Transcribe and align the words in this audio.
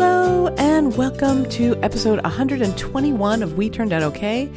Hello, 0.00 0.46
and 0.56 0.96
welcome 0.96 1.46
to 1.50 1.76
episode 1.82 2.22
121 2.22 3.42
of 3.42 3.58
We 3.58 3.68
Turned 3.68 3.92
Out 3.92 4.02
Okay. 4.02 4.50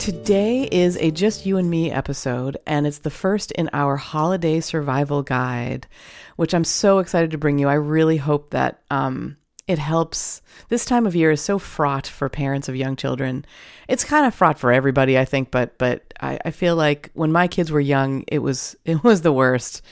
Today 0.00 0.64
is 0.64 0.96
a 0.96 1.12
Just 1.12 1.46
You 1.46 1.58
and 1.58 1.70
Me 1.70 1.92
episode, 1.92 2.56
and 2.66 2.88
it's 2.88 2.98
the 2.98 3.08
first 3.08 3.52
in 3.52 3.70
our 3.72 3.94
holiday 3.94 4.58
survival 4.58 5.22
guide, 5.22 5.86
which 6.34 6.54
I'm 6.54 6.64
so 6.64 6.98
excited 6.98 7.30
to 7.30 7.38
bring 7.38 7.60
you. 7.60 7.68
I 7.68 7.74
really 7.74 8.16
hope 8.16 8.50
that 8.50 8.82
um, 8.90 9.36
it 9.68 9.78
helps. 9.78 10.42
This 10.70 10.84
time 10.84 11.06
of 11.06 11.14
year 11.14 11.30
is 11.30 11.40
so 11.40 11.60
fraught 11.60 12.08
for 12.08 12.28
parents 12.28 12.68
of 12.68 12.74
young 12.74 12.96
children. 12.96 13.44
It's 13.86 14.02
kind 14.02 14.26
of 14.26 14.34
fraught 14.34 14.58
for 14.58 14.72
everybody, 14.72 15.16
I 15.16 15.24
think, 15.24 15.52
but 15.52 15.78
but 15.78 16.12
I, 16.20 16.40
I 16.44 16.50
feel 16.50 16.74
like 16.74 17.10
when 17.14 17.30
my 17.30 17.46
kids 17.46 17.70
were 17.70 17.78
young, 17.78 18.24
it 18.26 18.40
was 18.40 18.74
it 18.84 19.04
was 19.04 19.22
the 19.22 19.32
worst. 19.32 19.82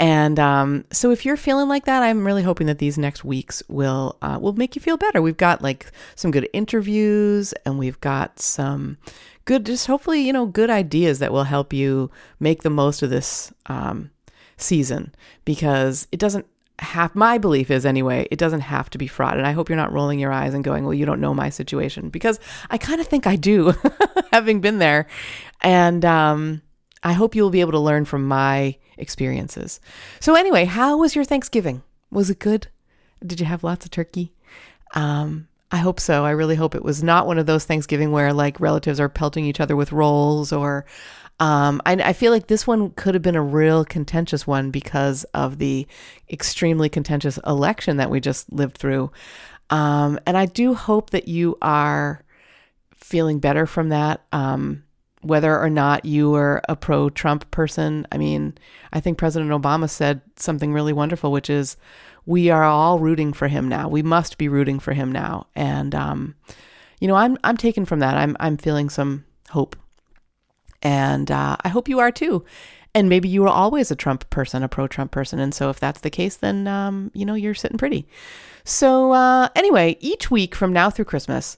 And 0.00 0.38
um, 0.38 0.86
so, 0.90 1.10
if 1.10 1.26
you're 1.26 1.36
feeling 1.36 1.68
like 1.68 1.84
that, 1.84 2.02
I'm 2.02 2.26
really 2.26 2.42
hoping 2.42 2.66
that 2.68 2.78
these 2.78 2.96
next 2.96 3.22
weeks 3.22 3.62
will 3.68 4.16
uh, 4.22 4.38
will 4.40 4.54
make 4.54 4.74
you 4.74 4.80
feel 4.80 4.96
better. 4.96 5.20
We've 5.20 5.36
got 5.36 5.60
like 5.60 5.92
some 6.16 6.30
good 6.30 6.48
interviews, 6.54 7.52
and 7.66 7.78
we've 7.78 8.00
got 8.00 8.40
some 8.40 8.96
good, 9.44 9.66
just 9.66 9.86
hopefully, 9.86 10.22
you 10.22 10.32
know, 10.32 10.46
good 10.46 10.70
ideas 10.70 11.18
that 11.18 11.32
will 11.32 11.44
help 11.44 11.74
you 11.74 12.10
make 12.40 12.62
the 12.62 12.70
most 12.70 13.02
of 13.02 13.10
this 13.10 13.52
um, 13.66 14.10
season 14.56 15.14
because 15.44 16.08
it 16.12 16.18
doesn't 16.18 16.46
have. 16.78 17.14
My 17.14 17.36
belief 17.36 17.70
is 17.70 17.84
anyway, 17.84 18.26
it 18.30 18.38
doesn't 18.38 18.60
have 18.60 18.88
to 18.90 18.98
be 18.98 19.06
fraught. 19.06 19.36
And 19.36 19.46
I 19.46 19.52
hope 19.52 19.68
you're 19.68 19.76
not 19.76 19.92
rolling 19.92 20.18
your 20.18 20.32
eyes 20.32 20.54
and 20.54 20.64
going, 20.64 20.84
"Well, 20.84 20.94
you 20.94 21.04
don't 21.04 21.20
know 21.20 21.34
my 21.34 21.50
situation," 21.50 22.08
because 22.08 22.40
I 22.70 22.78
kind 22.78 23.02
of 23.02 23.06
think 23.06 23.26
I 23.26 23.36
do, 23.36 23.74
having 24.32 24.62
been 24.62 24.78
there, 24.78 25.08
and 25.60 26.06
um, 26.06 26.62
I 27.02 27.12
hope 27.12 27.34
you 27.34 27.42
will 27.42 27.50
be 27.50 27.60
able 27.60 27.72
to 27.72 27.78
learn 27.78 28.04
from 28.04 28.26
my 28.26 28.76
experiences. 28.98 29.80
So, 30.20 30.34
anyway, 30.34 30.64
how 30.66 30.98
was 30.98 31.14
your 31.14 31.24
Thanksgiving? 31.24 31.82
Was 32.10 32.30
it 32.30 32.38
good? 32.38 32.68
Did 33.24 33.40
you 33.40 33.46
have 33.46 33.64
lots 33.64 33.84
of 33.84 33.90
turkey? 33.90 34.32
Um, 34.94 35.48
I 35.70 35.78
hope 35.78 36.00
so. 36.00 36.24
I 36.24 36.30
really 36.30 36.56
hope 36.56 36.74
it 36.74 36.84
was 36.84 37.02
not 37.02 37.26
one 37.26 37.38
of 37.38 37.46
those 37.46 37.64
Thanksgiving 37.64 38.10
where 38.10 38.32
like 38.32 38.60
relatives 38.60 38.98
are 38.98 39.08
pelting 39.08 39.44
each 39.44 39.60
other 39.60 39.76
with 39.76 39.92
rolls 39.92 40.52
or. 40.52 40.84
Um, 41.38 41.80
I, 41.86 41.94
I 41.94 42.12
feel 42.12 42.32
like 42.32 42.48
this 42.48 42.66
one 42.66 42.90
could 42.90 43.14
have 43.14 43.22
been 43.22 43.34
a 43.34 43.42
real 43.42 43.82
contentious 43.86 44.46
one 44.46 44.70
because 44.70 45.24
of 45.32 45.56
the 45.56 45.86
extremely 46.30 46.90
contentious 46.90 47.38
election 47.46 47.96
that 47.96 48.10
we 48.10 48.20
just 48.20 48.52
lived 48.52 48.76
through. 48.76 49.10
Um, 49.70 50.20
and 50.26 50.36
I 50.36 50.44
do 50.44 50.74
hope 50.74 51.10
that 51.10 51.28
you 51.28 51.56
are 51.62 52.22
feeling 52.94 53.38
better 53.38 53.64
from 53.64 53.88
that. 53.88 54.20
Um, 54.32 54.82
whether 55.22 55.58
or 55.58 55.68
not 55.68 56.04
you 56.04 56.30
were 56.30 56.62
a 56.68 56.76
pro 56.76 57.10
Trump 57.10 57.50
person. 57.50 58.06
I 58.10 58.18
mean, 58.18 58.56
I 58.92 59.00
think 59.00 59.18
President 59.18 59.50
Obama 59.50 59.88
said 59.88 60.22
something 60.36 60.72
really 60.72 60.92
wonderful, 60.92 61.30
which 61.30 61.50
is 61.50 61.76
we 62.26 62.50
are 62.50 62.64
all 62.64 62.98
rooting 62.98 63.32
for 63.32 63.48
him 63.48 63.68
now. 63.68 63.88
We 63.88 64.02
must 64.02 64.38
be 64.38 64.48
rooting 64.48 64.78
for 64.78 64.92
him 64.92 65.12
now. 65.12 65.46
And 65.54 65.94
um, 65.94 66.34
you 67.00 67.08
know, 67.08 67.16
I'm 67.16 67.36
I'm 67.44 67.56
taken 67.56 67.84
from 67.84 68.00
that. 68.00 68.16
I'm 68.16 68.36
I'm 68.40 68.56
feeling 68.56 68.88
some 68.88 69.24
hope. 69.50 69.76
And 70.82 71.30
uh, 71.30 71.56
I 71.62 71.68
hope 71.68 71.88
you 71.88 71.98
are 71.98 72.10
too. 72.10 72.44
And 72.94 73.08
maybe 73.08 73.28
you 73.28 73.42
were 73.42 73.48
always 73.48 73.90
a 73.90 73.96
Trump 73.96 74.28
person, 74.30 74.62
a 74.62 74.68
pro 74.68 74.88
Trump 74.88 75.12
person. 75.12 75.38
And 75.38 75.54
so 75.54 75.70
if 75.70 75.78
that's 75.78 76.00
the 76.00 76.10
case, 76.10 76.36
then, 76.36 76.66
um, 76.66 77.10
you 77.14 77.24
know, 77.24 77.34
you're 77.34 77.54
sitting 77.54 77.78
pretty. 77.78 78.08
So, 78.64 79.12
uh, 79.12 79.48
anyway, 79.54 79.96
each 80.00 80.30
week 80.30 80.54
from 80.54 80.72
now 80.72 80.90
through 80.90 81.04
Christmas, 81.04 81.56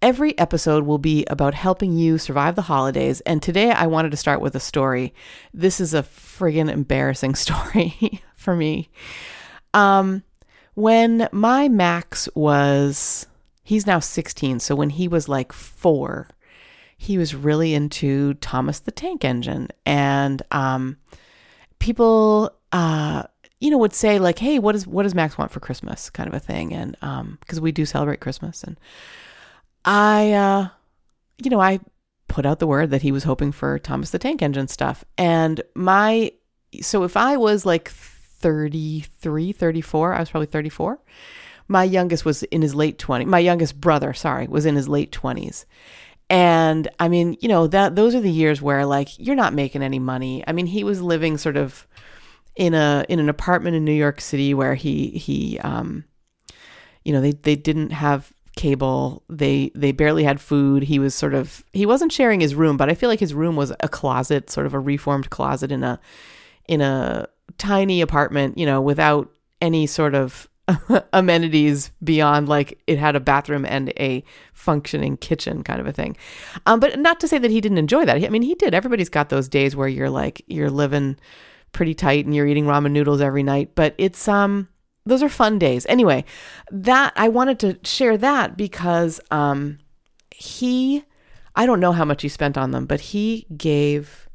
Every 0.00 0.38
episode 0.38 0.84
will 0.84 0.98
be 0.98 1.24
about 1.28 1.54
helping 1.54 1.92
you 1.92 2.18
survive 2.18 2.54
the 2.54 2.62
holidays. 2.62 3.20
And 3.22 3.42
today 3.42 3.72
I 3.72 3.86
wanted 3.86 4.12
to 4.12 4.16
start 4.16 4.40
with 4.40 4.54
a 4.54 4.60
story. 4.60 5.12
This 5.52 5.80
is 5.80 5.92
a 5.92 6.04
friggin' 6.04 6.70
embarrassing 6.70 7.34
story 7.34 8.22
for 8.34 8.54
me. 8.54 8.90
Um, 9.74 10.22
when 10.74 11.28
my 11.32 11.68
Max 11.68 12.28
was, 12.36 13.26
he's 13.64 13.86
now 13.86 13.98
16. 13.98 14.60
So 14.60 14.76
when 14.76 14.90
he 14.90 15.08
was 15.08 15.28
like 15.28 15.52
four, 15.52 16.28
he 16.96 17.18
was 17.18 17.34
really 17.34 17.74
into 17.74 18.34
Thomas 18.34 18.78
the 18.78 18.92
Tank 18.92 19.24
Engine. 19.24 19.68
And 19.84 20.42
um, 20.52 20.96
people, 21.80 22.52
uh, 22.70 23.24
you 23.60 23.70
know, 23.70 23.78
would 23.78 23.94
say 23.94 24.20
like, 24.20 24.38
"Hey, 24.38 24.58
what 24.58 24.72
does 24.72 24.86
what 24.86 25.02
does 25.02 25.14
Max 25.14 25.36
want 25.36 25.50
for 25.50 25.58
Christmas?" 25.60 26.10
kind 26.10 26.28
of 26.28 26.34
a 26.34 26.40
thing, 26.40 26.72
and 26.72 26.96
um, 27.02 27.38
because 27.40 27.60
we 27.60 27.72
do 27.72 27.84
celebrate 27.84 28.20
Christmas, 28.20 28.62
and 28.62 28.78
I, 29.84 30.32
uh, 30.32 30.68
you 31.42 31.50
know, 31.50 31.60
I 31.60 31.80
put 32.28 32.46
out 32.46 32.58
the 32.58 32.66
word 32.66 32.90
that 32.90 33.02
he 33.02 33.12
was 33.12 33.24
hoping 33.24 33.52
for 33.52 33.78
Thomas 33.78 34.10
the 34.10 34.18
Tank 34.18 34.42
Engine 34.42 34.68
stuff. 34.68 35.04
And 35.16 35.62
my, 35.74 36.32
so 36.80 37.04
if 37.04 37.16
I 37.16 37.36
was 37.36 37.64
like 37.64 37.88
33, 37.88 39.52
34, 39.52 40.14
I 40.14 40.20
was 40.20 40.30
probably 40.30 40.46
34. 40.46 41.00
My 41.68 41.84
youngest 41.84 42.24
was 42.24 42.42
in 42.44 42.62
his 42.62 42.74
late 42.74 42.98
20s. 42.98 43.26
My 43.26 43.38
youngest 43.38 43.80
brother, 43.80 44.12
sorry, 44.14 44.46
was 44.46 44.66
in 44.66 44.76
his 44.76 44.88
late 44.88 45.12
20s. 45.12 45.64
And 46.30 46.88
I 46.98 47.08
mean, 47.08 47.36
you 47.40 47.48
know, 47.48 47.66
that 47.68 47.96
those 47.96 48.14
are 48.14 48.20
the 48.20 48.30
years 48.30 48.60
where 48.60 48.84
like 48.84 49.08
you're 49.18 49.36
not 49.36 49.54
making 49.54 49.82
any 49.82 49.98
money. 49.98 50.44
I 50.46 50.52
mean, 50.52 50.66
he 50.66 50.84
was 50.84 51.00
living 51.00 51.38
sort 51.38 51.56
of 51.56 51.86
in 52.54 52.74
a 52.74 53.04
in 53.08 53.18
an 53.18 53.28
apartment 53.28 53.76
in 53.76 53.84
New 53.84 53.92
York 53.92 54.20
City 54.20 54.52
where 54.52 54.74
he 54.74 55.10
he 55.10 55.58
um 55.60 56.04
you 57.04 57.12
know, 57.12 57.22
they 57.22 57.32
they 57.32 57.56
didn't 57.56 57.90
have 57.90 58.32
cable. 58.58 59.22
They 59.30 59.70
they 59.76 59.92
barely 59.92 60.24
had 60.24 60.40
food. 60.40 60.82
He 60.82 60.98
was 60.98 61.14
sort 61.14 61.32
of 61.32 61.64
he 61.72 61.86
wasn't 61.86 62.12
sharing 62.12 62.40
his 62.40 62.56
room, 62.56 62.76
but 62.76 62.90
I 62.90 62.94
feel 62.94 63.08
like 63.08 63.20
his 63.20 63.32
room 63.32 63.54
was 63.54 63.72
a 63.80 63.88
closet, 63.88 64.50
sort 64.50 64.66
of 64.66 64.74
a 64.74 64.80
reformed 64.80 65.30
closet 65.30 65.70
in 65.70 65.84
a 65.84 66.00
in 66.66 66.80
a 66.80 67.28
tiny 67.56 68.00
apartment, 68.00 68.58
you 68.58 68.66
know, 68.66 68.80
without 68.80 69.30
any 69.62 69.86
sort 69.86 70.16
of 70.16 70.48
amenities 71.12 71.92
beyond 72.02 72.48
like 72.48 72.82
it 72.88 72.98
had 72.98 73.14
a 73.14 73.20
bathroom 73.20 73.64
and 73.64 73.90
a 73.90 74.24
functioning 74.52 75.16
kitchen 75.16 75.62
kind 75.62 75.80
of 75.80 75.86
a 75.86 75.92
thing. 75.92 76.16
Um, 76.66 76.80
but 76.80 76.98
not 76.98 77.20
to 77.20 77.28
say 77.28 77.38
that 77.38 77.52
he 77.52 77.60
didn't 77.60 77.78
enjoy 77.78 78.04
that. 78.06 78.24
I 78.24 78.28
mean, 78.28 78.42
he 78.42 78.56
did. 78.56 78.74
Everybody's 78.74 79.08
got 79.08 79.28
those 79.28 79.48
days 79.48 79.76
where 79.76 79.88
you're 79.88 80.10
like 80.10 80.42
you're 80.48 80.68
living 80.68 81.16
pretty 81.70 81.94
tight 81.94 82.24
and 82.24 82.34
you're 82.34 82.46
eating 82.46 82.64
ramen 82.64 82.90
noodles 82.90 83.20
every 83.20 83.44
night, 83.44 83.76
but 83.76 83.94
it's 83.98 84.26
um 84.26 84.68
those 85.08 85.22
are 85.22 85.28
fun 85.28 85.58
days. 85.58 85.86
Anyway, 85.88 86.24
that 86.70 87.12
I 87.16 87.28
wanted 87.28 87.58
to 87.60 87.78
share 87.82 88.16
that 88.18 88.56
because 88.56 89.20
um, 89.30 89.78
he, 90.30 91.04
I 91.56 91.66
don't 91.66 91.80
know 91.80 91.92
how 91.92 92.04
much 92.04 92.22
he 92.22 92.28
spent 92.28 92.58
on 92.58 92.70
them, 92.70 92.86
but 92.86 93.00
he 93.00 93.46
gave 93.56 94.28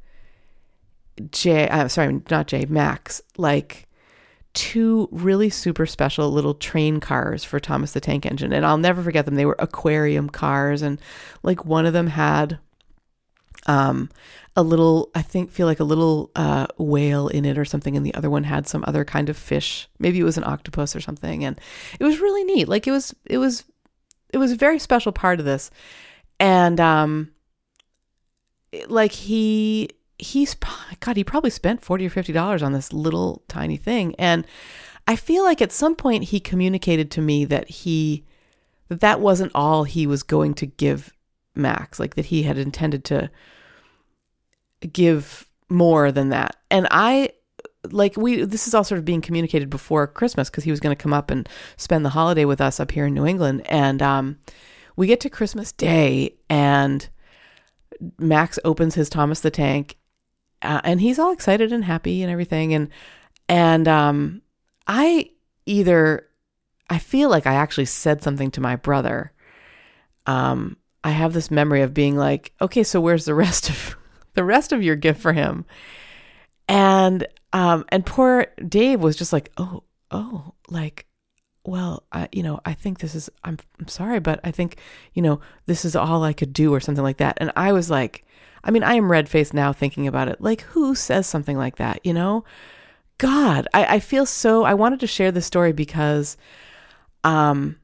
Jay, 1.31 1.69
I'm 1.69 1.85
uh, 1.85 1.89
sorry, 1.89 2.21
not 2.29 2.47
Jay, 2.47 2.65
Max, 2.65 3.21
like 3.37 3.87
two 4.53 5.09
really 5.11 5.49
super 5.49 5.85
special 5.85 6.31
little 6.31 6.53
train 6.53 6.99
cars 6.99 7.43
for 7.43 7.59
Thomas 7.59 7.93
the 7.93 7.99
Tank 7.99 8.25
Engine. 8.25 8.53
And 8.53 8.65
I'll 8.65 8.77
never 8.77 9.01
forget 9.01 9.25
them. 9.25 9.35
They 9.35 9.45
were 9.45 9.55
aquarium 9.59 10.29
cars. 10.29 10.81
And 10.81 10.99
like 11.41 11.65
one 11.65 11.85
of 11.85 11.93
them 11.93 12.07
had 12.07 12.59
um, 13.67 14.09
a 14.55 14.63
little, 14.63 15.09
I 15.15 15.21
think, 15.21 15.51
feel 15.51 15.65
like 15.65 15.79
a 15.79 15.83
little 15.83 16.29
uh, 16.35 16.67
whale 16.77 17.27
in 17.27 17.45
it 17.45 17.57
or 17.57 17.65
something, 17.65 17.97
and 17.97 18.05
the 18.05 18.13
other 18.13 18.29
one 18.29 18.43
had 18.43 18.67
some 18.67 18.83
other 18.87 19.03
kind 19.03 19.29
of 19.29 19.37
fish. 19.37 19.89
Maybe 19.99 20.19
it 20.19 20.23
was 20.23 20.37
an 20.37 20.43
octopus 20.43 20.95
or 20.95 21.01
something, 21.01 21.43
and 21.43 21.59
it 21.99 22.03
was 22.03 22.19
really 22.19 22.43
neat. 22.43 22.67
Like 22.67 22.87
it 22.87 22.91
was, 22.91 23.15
it 23.25 23.39
was, 23.39 23.63
it 24.29 24.37
was 24.37 24.51
a 24.51 24.55
very 24.55 24.79
special 24.79 25.11
part 25.11 25.39
of 25.39 25.45
this, 25.45 25.71
and 26.39 26.79
um, 26.79 27.31
like 28.87 29.11
he 29.11 29.89
he's 30.19 30.55
God, 30.99 31.17
he 31.17 31.23
probably 31.23 31.49
spent 31.49 31.83
forty 31.83 32.05
or 32.05 32.09
fifty 32.09 32.33
dollars 32.33 32.63
on 32.63 32.73
this 32.73 32.93
little 32.93 33.43
tiny 33.47 33.77
thing, 33.77 34.15
and 34.19 34.45
I 35.07 35.15
feel 35.15 35.43
like 35.43 35.61
at 35.61 35.71
some 35.71 35.95
point 35.95 36.25
he 36.25 36.39
communicated 36.39 37.11
to 37.11 37.21
me 37.21 37.45
that 37.45 37.69
he 37.69 38.23
that 38.89 39.01
that 39.01 39.19
wasn't 39.19 39.51
all 39.55 39.83
he 39.83 40.07
was 40.07 40.23
going 40.23 40.53
to 40.55 40.65
give 40.65 41.11
Max, 41.55 41.99
like 41.99 42.15
that 42.15 42.25
he 42.25 42.43
had 42.43 42.57
intended 42.57 43.03
to 43.05 43.29
give 44.87 45.47
more 45.69 46.11
than 46.11 46.29
that. 46.29 46.55
And 46.69 46.87
I 46.91 47.31
like 47.91 48.15
we 48.15 48.43
this 48.45 48.67
is 48.67 48.73
all 48.73 48.83
sort 48.83 48.99
of 48.99 49.05
being 49.05 49.21
communicated 49.21 49.69
before 49.69 50.07
Christmas 50.07 50.49
because 50.49 50.63
he 50.63 50.71
was 50.71 50.79
going 50.79 50.95
to 50.95 51.01
come 51.01 51.13
up 51.13 51.29
and 51.29 51.47
spend 51.75 52.05
the 52.05 52.09
holiday 52.09 52.45
with 52.45 52.61
us 52.61 52.79
up 52.79 52.91
here 52.91 53.07
in 53.07 53.13
New 53.13 53.25
England 53.25 53.61
and 53.65 54.01
um 54.01 54.37
we 54.95 55.05
get 55.05 55.19
to 55.19 55.29
Christmas 55.29 55.73
Day 55.73 56.35
and 56.49 57.09
Max 58.17 58.57
opens 58.63 58.95
his 58.95 59.09
Thomas 59.09 59.41
the 59.41 59.51
Tank 59.51 59.97
uh, 60.61 60.79
and 60.85 61.01
he's 61.01 61.19
all 61.19 61.33
excited 61.33 61.73
and 61.73 61.83
happy 61.83 62.23
and 62.23 62.31
everything 62.31 62.73
and 62.73 62.87
and 63.49 63.85
um 63.85 64.41
I 64.87 65.31
either 65.65 66.27
I 66.89 66.99
feel 66.99 67.29
like 67.29 67.47
I 67.47 67.55
actually 67.55 67.85
said 67.85 68.21
something 68.21 68.51
to 68.51 68.61
my 68.61 68.75
brother. 68.75 69.31
Um, 70.25 70.77
I 71.03 71.11
have 71.11 71.33
this 71.33 71.51
memory 71.51 71.81
of 71.81 71.93
being 71.93 72.15
like, 72.15 72.53
okay, 72.61 72.83
so 72.83 73.01
where's 73.01 73.25
the 73.25 73.33
rest 73.33 73.69
of 73.69 73.97
the 74.33 74.43
rest 74.43 74.71
of 74.71 74.83
your 74.83 74.95
gift 74.95 75.21
for 75.21 75.33
him? 75.33 75.65
And 76.67 77.27
um, 77.51 77.85
and 77.89 78.05
poor 78.05 78.47
Dave 78.67 79.01
was 79.01 79.15
just 79.15 79.33
like, 79.33 79.51
oh, 79.57 79.83
oh, 80.11 80.53
like, 80.69 81.05
well, 81.65 82.03
I, 82.11 82.27
you 82.31 82.43
know, 82.43 82.59
I 82.65 82.73
think 82.73 82.99
this 82.99 83.15
is. 83.15 83.29
I'm, 83.43 83.57
I'm 83.79 83.87
sorry, 83.87 84.19
but 84.19 84.39
I 84.43 84.51
think, 84.51 84.77
you 85.13 85.21
know, 85.21 85.39
this 85.65 85.85
is 85.85 85.95
all 85.95 86.23
I 86.23 86.33
could 86.33 86.53
do, 86.53 86.73
or 86.73 86.79
something 86.79 87.03
like 87.03 87.17
that. 87.17 87.37
And 87.39 87.51
I 87.55 87.71
was 87.71 87.89
like, 87.89 88.25
I 88.63 88.71
mean, 88.71 88.83
I 88.83 88.95
am 88.95 89.11
red 89.11 89.29
faced 89.29 89.53
now 89.53 89.73
thinking 89.73 90.07
about 90.07 90.27
it. 90.29 90.41
Like, 90.41 90.61
who 90.61 90.95
says 90.95 91.27
something 91.27 91.57
like 91.57 91.75
that? 91.77 91.99
You 92.03 92.13
know, 92.13 92.43
God, 93.17 93.67
I, 93.73 93.95
I 93.95 93.99
feel 93.99 94.25
so. 94.25 94.63
I 94.63 94.73
wanted 94.73 94.99
to 95.01 95.07
share 95.07 95.31
this 95.31 95.45
story 95.45 95.73
because, 95.73 96.37
um, 97.23 97.77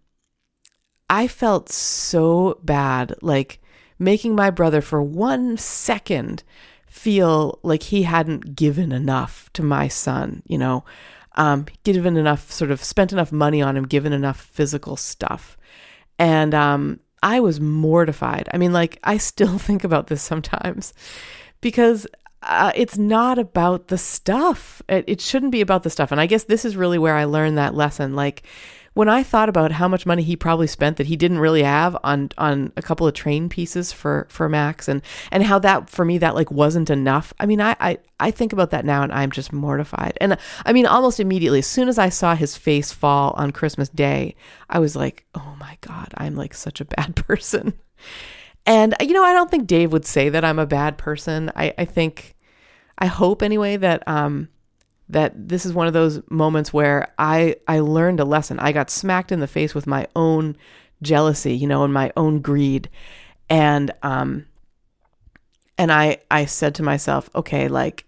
I 1.10 1.28
felt 1.28 1.70
so 1.70 2.60
bad, 2.64 3.16
like 3.22 3.60
making 4.00 4.36
my 4.36 4.50
brother 4.50 4.82
for 4.82 5.02
one 5.02 5.58
second 5.58 6.44
feel 6.88 7.60
like 7.62 7.84
he 7.84 8.04
hadn't 8.04 8.56
given 8.56 8.92
enough 8.92 9.50
to 9.54 9.62
my 9.62 9.88
son, 9.88 10.42
you 10.48 10.58
know, 10.58 10.84
um, 11.36 11.66
given 11.84 12.18
enough, 12.18 12.52
sort 12.52 12.72
of 12.72 12.84
spent 12.84 13.14
enough 13.14 13.32
money 13.32 13.62
on 13.62 13.78
him, 13.78 13.86
given 13.86 14.12
enough 14.12 14.42
physical 14.42 14.96
stuff. 14.96 15.58
And 16.18 16.54
um, 16.54 17.00
I 17.22 17.40
was 17.40 17.62
mortified. 17.62 18.50
I 18.54 18.58
mean, 18.58 18.74
like, 18.74 19.00
I 19.04 19.18
still 19.18 19.58
think 19.60 19.84
about 19.84 20.08
this 20.08 20.22
sometimes 20.22 20.94
because 21.62 22.08
uh, 22.42 22.72
it's 22.76 22.98
not 22.98 23.38
about 23.38 23.90
the 23.90 23.98
stuff. 23.98 24.82
It, 24.90 25.06
it 25.08 25.22
shouldn't 25.22 25.52
be 25.52 25.62
about 25.62 25.84
the 25.84 25.90
stuff. 25.90 26.12
And 26.12 26.20
I 26.20 26.26
guess 26.26 26.46
this 26.46 26.66
is 26.66 26.76
really 26.76 26.98
where 26.98 27.16
I 27.16 27.26
learned 27.26 27.58
that 27.58 27.76
lesson. 27.76 28.16
Like, 28.16 28.44
when 28.94 29.10
I 29.10 29.24
thought 29.24 29.50
about 29.50 29.72
how 29.74 29.88
much 29.88 30.06
money 30.06 30.24
he 30.24 30.36
probably 30.36 30.68
spent 30.68 30.98
that 30.98 31.08
he 31.08 31.16
didn't 31.16 31.40
really 31.40 31.64
have 31.64 31.98
on 32.04 32.30
on 32.38 32.72
a 32.76 32.82
couple 32.82 33.08
of 33.08 33.14
train 33.14 33.50
pieces 33.50 33.92
for 33.92 34.28
for 34.30 34.50
Max 34.50 34.88
and 34.88 35.02
and 35.32 35.44
how 35.44 35.60
that 35.60 35.90
for 35.90 36.06
me 36.06 36.18
that 36.18 36.36
like 36.36 36.52
wasn't 36.52 36.90
enough. 36.90 37.34
I 37.40 37.46
mean, 37.46 37.62
I 37.62 37.76
I, 37.80 37.98
I 38.20 38.32
think 38.32 38.54
about 38.54 38.72
that 38.72 38.86
now 38.86 39.04
and 39.04 39.12
I'm 39.12 39.32
just 39.32 39.54
mortified. 39.54 40.18
And 40.20 40.38
I 40.66 40.74
mean, 40.74 40.86
almost 40.86 41.20
immediately 41.20 41.60
as 41.60 41.68
soon 41.68 41.88
as 41.88 41.98
I 41.98 42.10
saw 42.10 42.36
his 42.36 42.58
face 42.58 42.92
fall 42.92 43.34
on 43.38 43.52
Christmas 43.52 43.90
Day, 43.90 44.36
I 44.70 44.80
was 44.80 44.96
like, 44.96 45.26
"Oh 45.36 45.56
my 45.60 45.78
god, 45.82 46.14
I'm 46.16 46.36
like 46.36 46.54
such 46.54 46.82
a 46.82 46.86
bad 46.86 47.16
person." 47.28 47.74
And 48.66 48.96
you 49.02 49.14
know, 49.14 49.24
I 49.24 49.34
don't 49.34 49.50
think 49.50 49.68
Dave 49.68 49.92
would 49.92 50.06
say 50.06 50.30
that 50.30 50.46
I'm 50.46 50.60
a 50.60 50.66
bad 50.66 50.98
person. 50.98 51.52
I 51.56 51.74
I 51.78 51.86
think 51.86 52.36
I 52.98 53.06
hope 53.06 53.42
anyway 53.42 53.78
that 53.78 54.08
um 54.08 54.50
that 55.10 55.50
this 55.50 55.66
is 55.66 55.74
one 55.74 55.88
of 55.88 55.94
those 55.94 56.22
moments 56.30 56.72
where 56.72 57.14
I 57.18 57.56
I 57.68 57.80
learned 57.80 58.20
a 58.20 58.26
lesson. 58.26 58.60
I 58.60 58.72
got 58.72 58.90
smacked 58.90 59.32
in 59.32 59.40
the 59.40 59.48
face 59.48 59.74
with 59.74 59.88
my 59.88 60.08
own 60.16 60.56
jealousy, 61.02 61.54
you 61.56 61.68
know, 61.68 61.84
and 61.84 61.94
my 61.94 62.12
own 62.16 62.42
greed. 62.42 62.90
And 63.50 63.92
um 64.04 64.46
and 65.78 65.92
I 65.92 66.20
I 66.30 66.46
said 66.46 66.76
to 66.76 66.84
myself, 66.84 67.30
okay, 67.34 67.68
like 67.68 68.06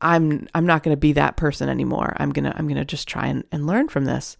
I'm 0.00 0.46
I'm 0.54 0.66
not 0.66 0.82
going 0.82 0.94
to 0.94 1.00
be 1.00 1.12
that 1.14 1.38
person 1.38 1.70
anymore. 1.70 2.14
I'm 2.18 2.32
to 2.32 2.56
I'm 2.56 2.68
to 2.68 2.84
just 2.84 3.08
try 3.08 3.28
and, 3.28 3.44
and 3.50 3.66
learn 3.66 3.88
from 3.88 4.04
this. 4.04 4.36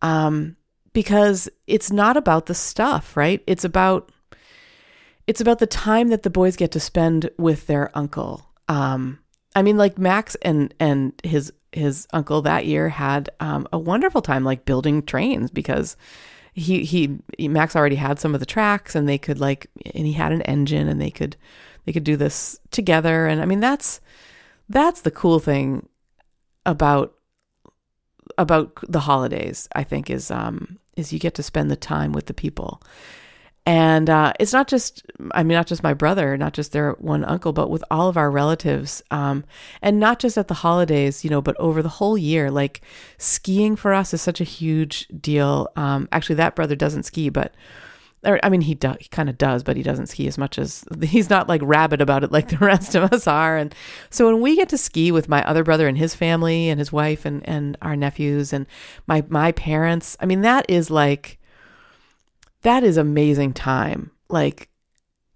Um 0.00 0.56
because 0.92 1.48
it's 1.66 1.90
not 1.90 2.16
about 2.16 2.46
the 2.46 2.54
stuff, 2.54 3.16
right? 3.16 3.42
It's 3.48 3.64
about 3.64 4.12
it's 5.26 5.40
about 5.40 5.58
the 5.58 5.66
time 5.66 6.08
that 6.08 6.22
the 6.22 6.30
boys 6.30 6.54
get 6.54 6.70
to 6.72 6.80
spend 6.80 7.30
with 7.36 7.66
their 7.66 7.90
uncle. 7.98 8.46
Um 8.68 9.18
I 9.54 9.62
mean, 9.62 9.76
like 9.76 9.98
Max 9.98 10.34
and 10.42 10.74
and 10.80 11.12
his 11.22 11.52
his 11.72 12.06
uncle 12.12 12.42
that 12.42 12.66
year 12.66 12.88
had 12.88 13.30
um, 13.40 13.66
a 13.72 13.78
wonderful 13.78 14.22
time, 14.22 14.44
like 14.44 14.64
building 14.64 15.02
trains 15.02 15.50
because 15.50 15.96
he, 16.52 16.84
he 16.84 17.48
Max 17.48 17.74
already 17.74 17.96
had 17.96 18.18
some 18.20 18.32
of 18.34 18.40
the 18.40 18.46
tracks, 18.46 18.94
and 18.94 19.08
they 19.08 19.18
could 19.18 19.40
like, 19.40 19.68
and 19.94 20.06
he 20.06 20.12
had 20.12 20.32
an 20.32 20.42
engine, 20.42 20.88
and 20.88 21.00
they 21.00 21.10
could 21.10 21.36
they 21.84 21.92
could 21.92 22.04
do 22.04 22.16
this 22.16 22.58
together. 22.70 23.26
And 23.26 23.42
I 23.42 23.44
mean, 23.44 23.60
that's 23.60 24.00
that's 24.68 25.02
the 25.02 25.10
cool 25.10 25.40
thing 25.40 25.88
about 26.64 27.14
about 28.38 28.78
the 28.88 29.00
holidays. 29.00 29.68
I 29.74 29.84
think 29.84 30.10
is 30.10 30.30
um 30.30 30.78
is 30.96 31.12
you 31.12 31.18
get 31.18 31.34
to 31.34 31.42
spend 31.42 31.70
the 31.70 31.76
time 31.76 32.12
with 32.12 32.26
the 32.26 32.34
people 32.34 32.80
and 33.66 34.10
uh, 34.10 34.34
it's 34.38 34.52
not 34.52 34.68
just, 34.68 35.02
I 35.30 35.42
mean, 35.42 35.56
not 35.56 35.66
just 35.66 35.82
my 35.82 35.94
brother, 35.94 36.36
not 36.36 36.52
just 36.52 36.72
their 36.72 36.92
one 36.92 37.24
uncle, 37.24 37.54
but 37.54 37.70
with 37.70 37.82
all 37.90 38.10
of 38.10 38.16
our 38.18 38.30
relatives. 38.30 39.02
Um, 39.10 39.44
and 39.80 39.98
not 39.98 40.18
just 40.18 40.36
at 40.36 40.48
the 40.48 40.54
holidays, 40.54 41.24
you 41.24 41.30
know, 41.30 41.40
but 41.40 41.56
over 41.58 41.82
the 41.82 41.88
whole 41.88 42.18
year. 42.18 42.50
Like 42.50 42.82
skiing 43.16 43.74
for 43.74 43.94
us 43.94 44.12
is 44.12 44.20
such 44.20 44.40
a 44.40 44.44
huge 44.44 45.08
deal. 45.18 45.68
Um, 45.76 46.08
actually, 46.12 46.36
that 46.36 46.54
brother 46.54 46.76
doesn't 46.76 47.04
ski, 47.04 47.28
but. 47.30 47.54
Or, 48.26 48.40
I 48.42 48.48
mean, 48.48 48.62
he 48.62 48.74
do, 48.74 48.94
he 48.98 49.08
kind 49.10 49.28
of 49.28 49.36
does, 49.36 49.62
but 49.62 49.76
he 49.76 49.82
doesn't 49.82 50.06
ski 50.06 50.26
as 50.26 50.38
much 50.38 50.58
as 50.58 50.82
he's 51.02 51.28
not 51.28 51.46
like 51.46 51.60
rabid 51.62 52.00
about 52.00 52.24
it 52.24 52.32
like 52.32 52.48
the 52.48 52.56
rest 52.60 52.94
of 52.94 53.12
us 53.12 53.26
are. 53.26 53.58
And 53.58 53.74
so 54.08 54.24
when 54.26 54.40
we 54.40 54.56
get 54.56 54.70
to 54.70 54.78
ski 54.78 55.12
with 55.12 55.28
my 55.28 55.46
other 55.46 55.62
brother 55.62 55.86
and 55.86 55.98
his 55.98 56.14
family 56.14 56.70
and 56.70 56.78
his 56.78 56.90
wife 56.90 57.26
and 57.26 57.46
and 57.46 57.76
our 57.82 57.96
nephews 57.96 58.54
and 58.54 58.66
my 59.06 59.24
my 59.28 59.52
parents, 59.52 60.16
I 60.20 60.26
mean, 60.26 60.40
that 60.40 60.64
is 60.70 60.90
like 60.90 61.38
that 62.64 62.82
is 62.82 62.96
amazing 62.96 63.52
time. 63.52 64.10
Like 64.28 64.68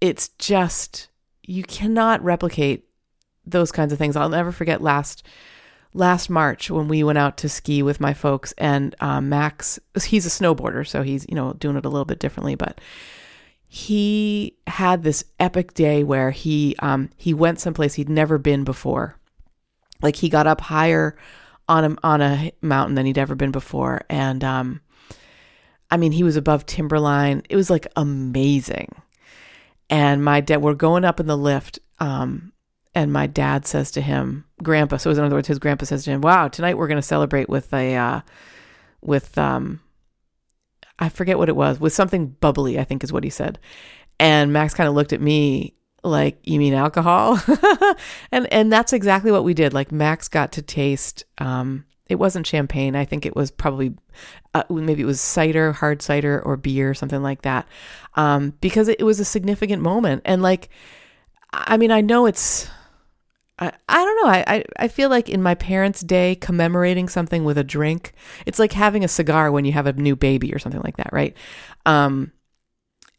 it's 0.01 0.29
just 0.39 1.07
you 1.43 1.63
cannot 1.63 2.23
replicate 2.23 2.85
those 3.45 3.71
kinds 3.71 3.93
of 3.93 3.97
things. 3.97 4.15
I'll 4.15 4.29
never 4.29 4.51
forget 4.51 4.81
last 4.81 5.23
last 5.93 6.29
March 6.29 6.69
when 6.69 6.87
we 6.87 7.03
went 7.03 7.17
out 7.17 7.37
to 7.37 7.49
ski 7.49 7.81
with 7.81 7.99
my 7.99 8.13
folks 8.13 8.53
and 8.57 8.95
um, 8.99 9.29
Max 9.29 9.79
he's 10.03 10.25
a 10.25 10.29
snowboarder 10.29 10.85
so 10.85 11.01
he's 11.01 11.25
you 11.27 11.33
know 11.33 11.53
doing 11.53 11.75
it 11.75 11.85
a 11.85 11.89
little 11.89 12.05
bit 12.05 12.19
differently 12.19 12.53
but 12.53 12.79
he 13.67 14.55
had 14.67 15.01
this 15.01 15.23
epic 15.39 15.73
day 15.73 16.03
where 16.03 16.29
he 16.29 16.75
um, 16.79 17.09
he 17.17 17.33
went 17.33 17.59
someplace 17.59 17.95
he'd 17.95 18.07
never 18.07 18.37
been 18.37 18.63
before 18.63 19.17
like 20.01 20.17
he 20.17 20.29
got 20.29 20.45
up 20.45 20.61
higher 20.61 21.17
on 21.67 21.83
a 21.83 21.95
on 22.03 22.21
a 22.21 22.51
mountain 22.61 22.93
than 22.93 23.07
he'd 23.07 23.17
ever 23.17 23.33
been 23.33 23.51
before 23.51 24.01
and 24.11 24.43
um, 24.43 24.81
I 25.91 25.97
mean, 25.97 26.11
he 26.11 26.23
was 26.23 26.35
above 26.35 26.65
timberline. 26.65 27.43
It 27.49 27.55
was 27.55 27.69
like 27.69 27.87
amazing. 27.95 29.01
And 29.89 30.23
my 30.23 30.41
dad, 30.41 30.61
we're 30.61 30.75
going 30.75 31.03
up 31.03 31.19
in 31.19 31.25
the 31.25 31.37
lift. 31.37 31.79
Um, 31.99 32.53
and 32.95 33.11
my 33.11 33.27
dad 33.27 33.65
says 33.65 33.91
to 33.91 34.01
him, 34.01 34.45
Grandpa. 34.61 34.97
So, 34.97 35.09
in 35.11 35.19
other 35.19 35.35
words, 35.35 35.47
his 35.47 35.59
grandpa 35.59 35.85
says 35.85 36.03
to 36.03 36.11
him, 36.11 36.21
"Wow, 36.21 36.47
tonight 36.47 36.77
we're 36.77 36.87
going 36.87 36.97
to 36.97 37.01
celebrate 37.01 37.49
with 37.49 37.73
a, 37.73 37.95
uh, 37.95 38.21
with 39.01 39.37
um, 39.37 39.79
I 40.97 41.09
forget 41.09 41.37
what 41.37 41.49
it 41.49 41.55
was, 41.55 41.79
with 41.79 41.93
something 41.93 42.27
bubbly. 42.27 42.79
I 42.79 42.83
think 42.83 43.03
is 43.03 43.13
what 43.13 43.23
he 43.23 43.29
said." 43.29 43.59
And 44.19 44.51
Max 44.51 44.73
kind 44.73 44.89
of 44.89 44.95
looked 44.95 45.13
at 45.13 45.21
me 45.21 45.75
like, 46.03 46.39
"You 46.43 46.59
mean 46.59 46.73
alcohol?" 46.73 47.39
and 48.31 48.51
and 48.51 48.71
that's 48.71 48.91
exactly 48.91 49.31
what 49.31 49.43
we 49.43 49.53
did. 49.53 49.73
Like 49.73 49.91
Max 49.91 50.27
got 50.27 50.51
to 50.53 50.61
taste 50.61 51.23
um, 51.37 51.85
it 52.09 52.15
wasn't 52.15 52.47
champagne. 52.47 52.95
I 52.95 53.05
think 53.05 53.25
it 53.25 53.35
was 53.35 53.51
probably 53.51 53.93
uh, 54.53 54.63
maybe 54.69 55.03
it 55.03 55.05
was 55.05 55.21
cider, 55.21 55.71
hard 55.71 56.01
cider, 56.01 56.41
or 56.41 56.57
beer, 56.57 56.93
something 56.95 57.21
like 57.21 57.43
that, 57.43 57.67
um, 58.15 58.53
because 58.61 58.87
it, 58.87 59.03
was 59.03 59.19
a 59.19 59.25
significant 59.25 59.81
moment. 59.81 60.23
And 60.25 60.41
like, 60.41 60.69
I 61.53 61.77
mean, 61.77 61.91
I 61.91 62.01
know 62.01 62.25
it's. 62.25 62.67
I, 63.59 63.71
I 63.87 64.05
don't 64.05 64.23
know. 64.23 64.31
I, 64.31 64.43
I, 64.47 64.63
I 64.79 64.87
feel 64.87 65.09
like 65.09 65.29
in 65.29 65.43
my 65.43 65.53
parents' 65.53 66.01
day, 66.01 66.35
commemorating 66.35 67.09
something 67.09 67.43
with 67.43 67.57
a 67.57 67.63
drink, 67.63 68.13
it's 68.45 68.57
like 68.57 68.73
having 68.73 69.03
a 69.03 69.09
cigar 69.09 69.51
when 69.51 69.65
you 69.65 69.73
have 69.73 69.85
a 69.85 69.93
new 69.93 70.15
baby 70.15 70.53
or 70.53 70.59
something 70.59 70.81
like 70.83 70.97
that, 70.97 71.11
right? 71.13 71.35
Um, 71.85 72.31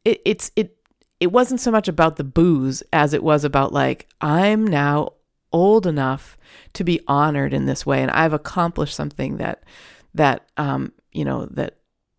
it, 0.04 0.20
it's 0.24 0.50
it 0.56 0.76
it 1.20 1.30
wasn't 1.30 1.60
so 1.60 1.70
much 1.70 1.86
about 1.86 2.16
the 2.16 2.24
booze 2.24 2.82
as 2.92 3.14
it 3.14 3.22
was 3.22 3.44
about 3.44 3.72
like 3.72 4.08
I'm 4.20 4.66
now 4.66 5.10
old 5.52 5.86
enough 5.86 6.36
to 6.74 6.84
be 6.84 7.00
honored 7.06 7.52
in 7.52 7.66
this 7.66 7.84
way. 7.84 8.02
And 8.02 8.10
I've 8.10 8.32
accomplished 8.32 8.94
something 8.94 9.36
that 9.38 9.64
that 10.14 10.46
um 10.56 10.92
you 11.12 11.24
know 11.24 11.46
that 11.46 11.76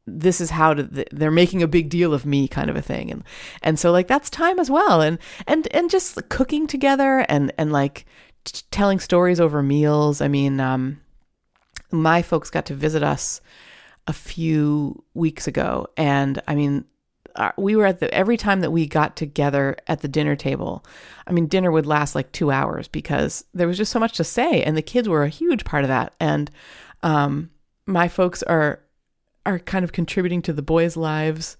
this 0.08 0.42
is 0.42 0.50
how 0.50 0.74
to, 0.74 0.84
they're 1.12 1.32
making 1.32 1.62
a 1.62 1.68
big 1.68 1.90
deal 1.90 2.14
of 2.14 2.26
me 2.26 2.48
kind 2.48 2.70
of 2.70 2.76
a 2.76 2.82
thing. 2.82 3.12
And 3.12 3.24
and 3.62 3.80
so 3.80 3.92
like 3.92 4.08
that's 4.08 4.30
time 4.30 4.60
as 4.60 4.70
well. 4.70 5.02
And 5.02 5.20
and 5.48 5.68
and 5.74 5.90
just 5.90 6.18
cooking 6.30 6.68
together 6.68 7.26
and 7.30 7.54
and 7.58 7.72
like 7.72 8.06
t- 8.44 8.64
telling 8.72 9.00
stories 9.00 9.40
over 9.40 9.62
meals. 9.62 10.22
I 10.22 10.28
mean 10.28 10.60
um 10.60 11.02
my 11.92 12.22
folks 12.22 12.50
got 12.50 12.66
to 12.68 12.74
visit 12.74 13.04
us 13.04 13.42
a 14.08 14.14
few 14.14 15.04
weeks 15.14 15.48
ago. 15.48 15.88
And 15.98 16.42
i 16.48 16.56
mean 16.56 16.86
uh, 17.36 17.52
we 17.58 17.76
were 17.76 17.86
at 17.86 18.00
the 18.00 18.14
every 18.14 18.38
time 18.38 18.62
that 18.62 18.72
we 18.72 18.88
got 18.88 19.16
together 19.16 19.76
at 19.88 20.02
the 20.02 20.08
dinner 20.08 20.36
table 20.36 20.84
i 21.28 21.32
mean 21.32 21.48
dinner 21.48 21.72
would 21.72 21.86
last 21.86 22.16
like 22.16 22.32
two 22.32 22.52
hours 22.52 22.88
because 22.88 23.46
there 23.54 23.68
was 23.68 23.78
just 23.78 23.92
so 23.92 24.00
much 24.00 24.18
to 24.18 24.24
say 24.24 24.64
and 24.64 24.78
the 24.78 24.82
kids 24.82 25.08
were 25.08 25.24
a 25.24 25.30
huge 25.30 25.66
part 25.66 25.84
of 25.84 25.90
that. 25.90 26.14
And 26.20 26.50
um, 27.04 27.50
my 27.86 28.08
folks 28.08 28.44
are 28.44 28.80
are 29.46 29.60
kind 29.60 29.84
of 29.84 29.92
contributing 29.92 30.42
to 30.44 30.54
the 30.54 30.62
boys 30.62 30.96
lives 30.96 31.58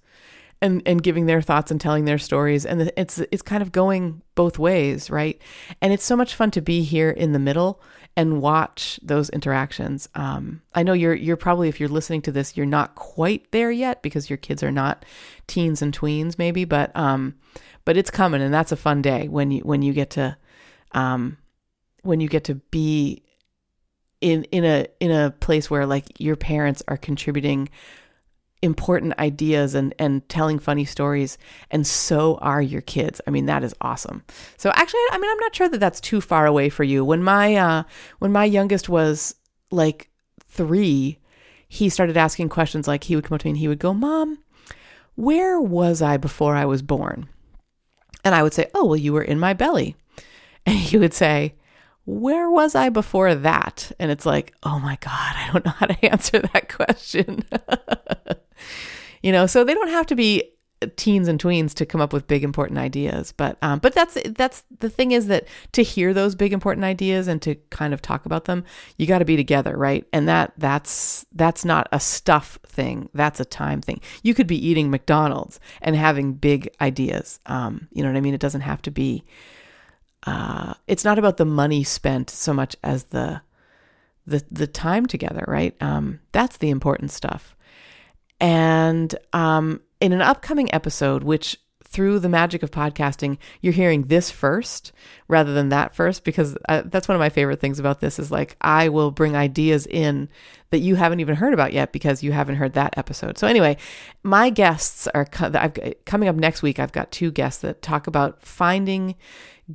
and 0.60 0.82
and 0.86 1.02
giving 1.02 1.26
their 1.26 1.42
thoughts 1.42 1.70
and 1.70 1.80
telling 1.80 2.04
their 2.04 2.18
stories. 2.18 2.64
And 2.64 2.92
it's 2.96 3.18
it's 3.18 3.42
kind 3.42 3.62
of 3.62 3.72
going 3.72 4.22
both 4.34 4.58
ways 4.58 5.10
right? 5.10 5.40
And 5.80 5.92
it's 5.92 6.04
so 6.04 6.16
much 6.16 6.34
fun 6.34 6.50
to 6.52 6.60
be 6.60 6.82
here 6.82 7.10
in 7.10 7.32
the 7.32 7.38
middle 7.38 7.82
and 8.16 8.42
watch 8.42 9.00
those 9.02 9.30
interactions. 9.30 10.08
Um, 10.14 10.62
i 10.74 10.82
know 10.82 10.92
you're 10.92 11.14
you're 11.14 11.36
probably 11.36 11.68
if 11.68 11.80
you're 11.80 11.88
listening 11.88 12.22
to 12.22 12.32
this 12.32 12.56
you're 12.56 12.66
not 12.66 12.94
quite 12.94 13.50
there 13.52 13.70
yet 13.70 14.02
because 14.02 14.28
your 14.30 14.36
kids 14.36 14.62
are 14.62 14.72
not 14.72 15.04
teens 15.46 15.82
and 15.82 15.96
tweens 15.96 16.38
maybe 16.38 16.64
but 16.64 16.94
um 16.96 17.34
but 17.84 17.96
it's 17.96 18.10
coming 18.10 18.42
and 18.42 18.52
that's 18.52 18.72
a 18.72 18.76
fun 18.76 19.02
day 19.02 19.28
when 19.28 19.50
you 19.50 19.60
when 19.60 19.82
you 19.82 19.92
get 19.92 20.10
to 20.10 20.36
um 20.92 21.36
when 22.02 22.20
you 22.20 22.28
get 22.28 22.44
to 22.44 22.54
be 22.54 23.22
in 24.20 24.44
in 24.44 24.64
a 24.64 24.86
in 25.00 25.10
a 25.10 25.30
place 25.30 25.70
where 25.70 25.84
like 25.84 26.20
your 26.20 26.36
parents 26.36 26.82
are 26.88 26.96
contributing 26.96 27.68
important 28.62 29.18
ideas 29.18 29.74
and 29.74 29.92
and 29.98 30.26
telling 30.28 30.58
funny 30.58 30.84
stories 30.84 31.36
and 31.70 31.86
so 31.86 32.36
are 32.36 32.62
your 32.62 32.80
kids. 32.80 33.20
I 33.26 33.30
mean 33.30 33.46
that 33.46 33.64
is 33.64 33.74
awesome. 33.80 34.22
So 34.56 34.70
actually 34.74 35.00
i 35.10 35.18
mean 35.18 35.30
i'm 35.30 35.38
not 35.38 35.54
sure 35.54 35.68
that 35.68 35.80
that's 35.80 36.00
too 36.00 36.20
far 36.20 36.46
away 36.46 36.68
for 36.68 36.84
you. 36.84 37.04
When 37.04 37.22
my 37.22 37.56
uh 37.56 37.82
when 38.20 38.32
my 38.32 38.44
youngest 38.44 38.88
was 38.88 39.34
like 39.70 40.08
3 40.46 41.18
he 41.68 41.88
started 41.88 42.16
asking 42.16 42.50
questions 42.50 42.86
like 42.86 43.04
he 43.04 43.16
would 43.16 43.24
come 43.24 43.34
up 43.34 43.40
to 43.40 43.46
me 43.46 43.50
and 43.50 43.58
he 43.58 43.68
would 43.68 43.78
go 43.78 43.92
mom 43.92 44.38
where 45.14 45.60
was 45.60 46.00
i 46.00 46.16
before 46.16 46.54
i 46.54 46.64
was 46.64 46.82
born? 46.82 47.28
And 48.24 48.34
i 48.34 48.42
would 48.42 48.54
say 48.54 48.70
oh 48.74 48.86
well 48.86 48.96
you 48.96 49.12
were 49.12 49.22
in 49.22 49.38
my 49.38 49.52
belly. 49.54 49.96
And 50.64 50.76
he 50.78 50.96
would 50.96 51.12
say 51.12 51.54
where 52.04 52.50
was 52.50 52.74
I 52.74 52.88
before 52.88 53.34
that? 53.34 53.92
And 53.98 54.10
it's 54.10 54.26
like, 54.26 54.54
oh 54.62 54.78
my 54.78 54.98
God, 55.00 55.10
I 55.36 55.50
don't 55.52 55.64
know 55.64 55.70
how 55.72 55.86
to 55.86 56.04
answer 56.10 56.40
that 56.40 56.68
question. 56.68 57.44
you 59.22 59.32
know, 59.32 59.46
so 59.46 59.64
they 59.64 59.74
don't 59.74 59.88
have 59.88 60.06
to 60.06 60.14
be 60.14 60.44
teens 60.96 61.28
and 61.28 61.40
tweens 61.40 61.74
to 61.74 61.86
come 61.86 62.00
up 62.00 62.12
with 62.12 62.26
big 62.26 62.42
important 62.42 62.76
ideas 62.76 63.30
but 63.30 63.56
um, 63.62 63.78
but 63.78 63.94
that's 63.94 64.18
that's 64.30 64.64
the 64.80 64.90
thing 64.90 65.12
is 65.12 65.28
that 65.28 65.46
to 65.70 65.80
hear 65.80 66.12
those 66.12 66.34
big 66.34 66.52
important 66.52 66.82
ideas 66.82 67.28
and 67.28 67.40
to 67.40 67.54
kind 67.70 67.94
of 67.94 68.02
talk 68.02 68.26
about 68.26 68.46
them 68.46 68.64
you 68.96 69.06
got 69.06 69.20
to 69.20 69.24
be 69.24 69.36
together 69.36 69.76
right 69.76 70.08
and 70.12 70.26
that 70.26 70.52
that's 70.58 71.24
that's 71.36 71.64
not 71.64 71.86
a 71.92 72.00
stuff 72.00 72.58
thing 72.66 73.08
that's 73.14 73.38
a 73.38 73.44
time 73.44 73.80
thing 73.80 74.00
you 74.24 74.34
could 74.34 74.48
be 74.48 74.66
eating 74.66 74.90
mcdonald's 74.90 75.60
and 75.82 75.94
having 75.94 76.32
big 76.32 76.68
ideas 76.80 77.38
um, 77.46 77.86
you 77.92 78.02
know 78.02 78.08
what 78.08 78.18
i 78.18 78.20
mean 78.20 78.34
it 78.34 78.40
doesn't 78.40 78.62
have 78.62 78.82
to 78.82 78.90
be 78.90 79.22
uh, 80.26 80.74
it's 80.86 81.04
not 81.04 81.18
about 81.18 81.36
the 81.36 81.44
money 81.44 81.82
spent 81.82 82.30
so 82.30 82.52
much 82.52 82.76
as 82.82 83.04
the 83.04 83.42
the 84.26 84.44
the 84.50 84.66
time 84.66 85.06
together, 85.06 85.44
right? 85.48 85.74
Um, 85.80 86.20
that's 86.30 86.58
the 86.58 86.70
important 86.70 87.10
stuff. 87.10 87.56
And 88.42 89.14
um, 89.32 89.80
in 90.00 90.12
an 90.12 90.20
upcoming 90.20 90.72
episode, 90.74 91.22
which 91.22 91.56
through 91.84 92.18
the 92.18 92.28
magic 92.28 92.62
of 92.62 92.70
podcasting, 92.70 93.38
you're 93.60 93.72
hearing 93.72 94.04
this 94.04 94.30
first 94.30 94.92
rather 95.28 95.54
than 95.54 95.68
that 95.68 95.94
first, 95.94 96.24
because 96.24 96.56
uh, 96.68 96.82
that's 96.86 97.06
one 97.06 97.14
of 97.14 97.20
my 97.20 97.28
favorite 97.28 97.60
things 97.60 97.78
about 97.78 98.00
this 98.00 98.18
is 98.18 98.32
like 98.32 98.56
I 98.60 98.88
will 98.88 99.10
bring 99.10 99.36
ideas 99.36 99.86
in 99.86 100.28
that 100.70 100.78
you 100.78 100.96
haven't 100.96 101.20
even 101.20 101.36
heard 101.36 101.54
about 101.54 101.72
yet 101.72 101.92
because 101.92 102.22
you 102.22 102.32
haven't 102.32 102.56
heard 102.56 102.72
that 102.72 102.94
episode. 102.96 103.38
So 103.38 103.46
anyway, 103.46 103.76
my 104.22 104.50
guests 104.50 105.06
are 105.08 105.26
I've, 105.38 105.76
coming 106.04 106.28
up 106.28 106.36
next 106.36 106.62
week. 106.62 106.80
I've 106.80 106.92
got 106.92 107.12
two 107.12 107.30
guests 107.30 107.60
that 107.60 107.82
talk 107.82 108.06
about 108.06 108.42
finding 108.42 109.14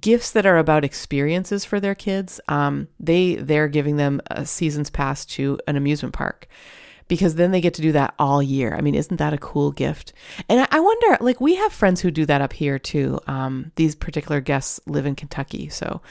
gifts 0.01 0.31
that 0.31 0.45
are 0.45 0.57
about 0.57 0.83
experiences 0.83 1.63
for 1.63 1.79
their 1.79 1.95
kids. 1.95 2.41
Um, 2.49 2.89
they 2.99 3.35
they're 3.35 3.69
giving 3.69 3.95
them 3.95 4.21
a 4.29 4.45
season's 4.45 4.89
pass 4.89 5.23
to 5.27 5.59
an 5.67 5.77
amusement 5.77 6.15
park 6.15 6.47
because 7.07 7.35
then 7.35 7.51
they 7.51 7.61
get 7.61 7.73
to 7.75 7.81
do 7.81 7.91
that 7.93 8.13
all 8.19 8.41
year. 8.41 8.75
I 8.75 8.81
mean, 8.81 8.95
isn't 8.95 9.17
that 9.17 9.33
a 9.33 9.37
cool 9.37 9.71
gift? 9.71 10.13
And 10.49 10.67
I, 10.71 10.79
wonder, 10.79 11.17
like, 11.21 11.39
we 11.39 11.55
have 11.55 11.71
friends 11.71 12.01
who 12.01 12.11
do 12.11 12.25
that 12.25 12.41
up 12.41 12.53
here 12.53 12.79
too. 12.79 13.19
Um, 13.27 13.71
these 13.75 13.95
particular 13.95 14.41
guests 14.41 14.79
live 14.85 15.05
in 15.05 15.15
Kentucky, 15.15 15.69
so 15.69 16.01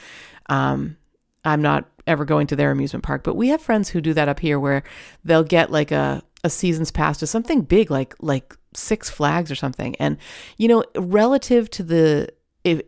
um, 0.47 0.97
I'm 1.45 1.61
not 1.61 1.85
ever 2.05 2.25
going 2.25 2.47
to 2.47 2.55
their 2.55 2.71
amusement 2.71 3.03
park, 3.03 3.23
but 3.23 3.35
we 3.35 3.49
have 3.49 3.61
friends 3.61 3.89
who 3.89 4.01
do 4.01 4.13
that 4.13 4.29
up 4.29 4.39
here 4.39 4.59
where 4.59 4.83
they'll 5.23 5.43
get 5.43 5.71
like 5.71 5.91
a 5.91 6.23
a 6.43 6.49
season's 6.49 6.91
pass 6.91 7.17
to 7.17 7.27
something 7.27 7.61
big 7.61 7.91
like 7.91 8.15
like 8.21 8.55
Six 8.73 9.09
Flags 9.09 9.51
or 9.51 9.55
something. 9.55 9.95
And 9.97 10.17
you 10.57 10.67
know, 10.67 10.83
relative 10.95 11.69
to 11.71 11.83
the 11.83 12.29
if, 12.71 12.81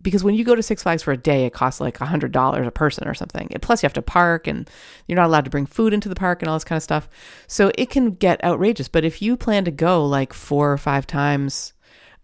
because 0.00 0.24
when 0.24 0.34
you 0.34 0.44
go 0.44 0.54
to 0.54 0.62
Six 0.62 0.82
Flags 0.82 1.02
for 1.02 1.12
a 1.12 1.16
day, 1.16 1.46
it 1.46 1.52
costs 1.52 1.80
like 1.80 2.00
a 2.00 2.06
hundred 2.06 2.32
dollars 2.32 2.66
a 2.66 2.70
person 2.70 3.06
or 3.08 3.14
something. 3.14 3.48
And 3.50 3.62
plus, 3.62 3.82
you 3.82 3.86
have 3.86 3.92
to 3.94 4.02
park, 4.02 4.46
and 4.46 4.68
you're 5.06 5.16
not 5.16 5.26
allowed 5.26 5.44
to 5.44 5.50
bring 5.50 5.66
food 5.66 5.92
into 5.92 6.08
the 6.08 6.14
park 6.14 6.42
and 6.42 6.48
all 6.48 6.56
this 6.56 6.64
kind 6.64 6.76
of 6.76 6.82
stuff. 6.82 7.08
So 7.46 7.70
it 7.76 7.90
can 7.90 8.12
get 8.12 8.42
outrageous. 8.44 8.88
But 8.88 9.04
if 9.04 9.22
you 9.22 9.36
plan 9.36 9.64
to 9.64 9.70
go 9.70 10.04
like 10.04 10.32
four 10.32 10.72
or 10.72 10.78
five 10.78 11.06
times 11.06 11.72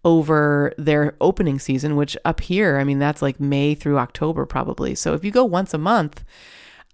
over 0.05 0.73
their 0.79 1.17
opening 1.21 1.59
season, 1.59 1.97
which 1.97 2.17
up 2.25 2.41
here, 2.41 2.79
I 2.79 2.85
mean, 2.85 2.99
that's 2.99 3.23
like 3.23 3.41
May 3.41 3.75
through 3.75 3.99
October 3.99 4.47
probably. 4.47 4.95
So 4.95 5.15
if 5.15 5.25
you 5.25 5.31
go 5.31 5.45
once 5.45 5.75
a 5.75 5.79
month, 5.79 6.25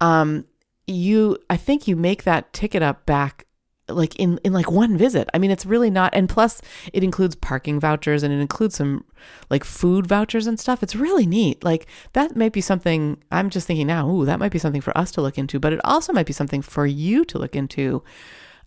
um, 0.00 0.47
you 0.87 1.38
I 1.49 1.56
think 1.56 1.88
you 1.88 1.97
make 1.97 2.25
that 2.25 2.52
ticket 2.52 2.83
up 2.83 3.06
back 3.06 3.43
like 3.88 4.17
in 4.17 4.38
in 4.45 4.53
like 4.53 4.71
one 4.71 4.97
visit. 4.97 5.29
I 5.35 5.38
mean, 5.38 5.50
it's 5.50 5.67
really 5.67 5.91
not 5.91 6.14
and 6.14 6.29
plus 6.29 6.62
it 6.93 7.05
includes 7.05 7.35
parking 7.35 7.79
vouchers 7.79 8.23
and 8.23 8.33
it 8.33 8.41
includes 8.41 8.76
some 8.76 9.05
like 9.50 9.64
food 9.64 10.07
vouchers 10.07 10.47
and 10.47 10.59
stuff. 10.59 10.83
It's 10.83 10.97
really 10.97 11.26
neat. 11.26 11.62
Like 11.62 11.87
that 12.14 12.37
might 12.37 12.53
be 12.53 12.61
something 12.61 13.23
I'm 13.31 13.50
just 13.50 13.67
thinking 13.67 13.87
now, 13.87 14.09
ooh, 14.09 14.25
that 14.25 14.38
might 14.38 14.53
be 14.53 14.59
something 14.59 14.81
for 14.81 14.97
us 14.97 15.11
to 15.12 15.21
look 15.21 15.38
into, 15.38 15.61
but 15.61 15.73
it 15.73 15.81
also 15.85 16.12
might 16.12 16.26
be 16.26 16.33
something 16.33 16.62
for 16.62 16.87
you 16.87 17.25
to 17.26 17.38
look 17.38 17.55
into. 17.55 18.03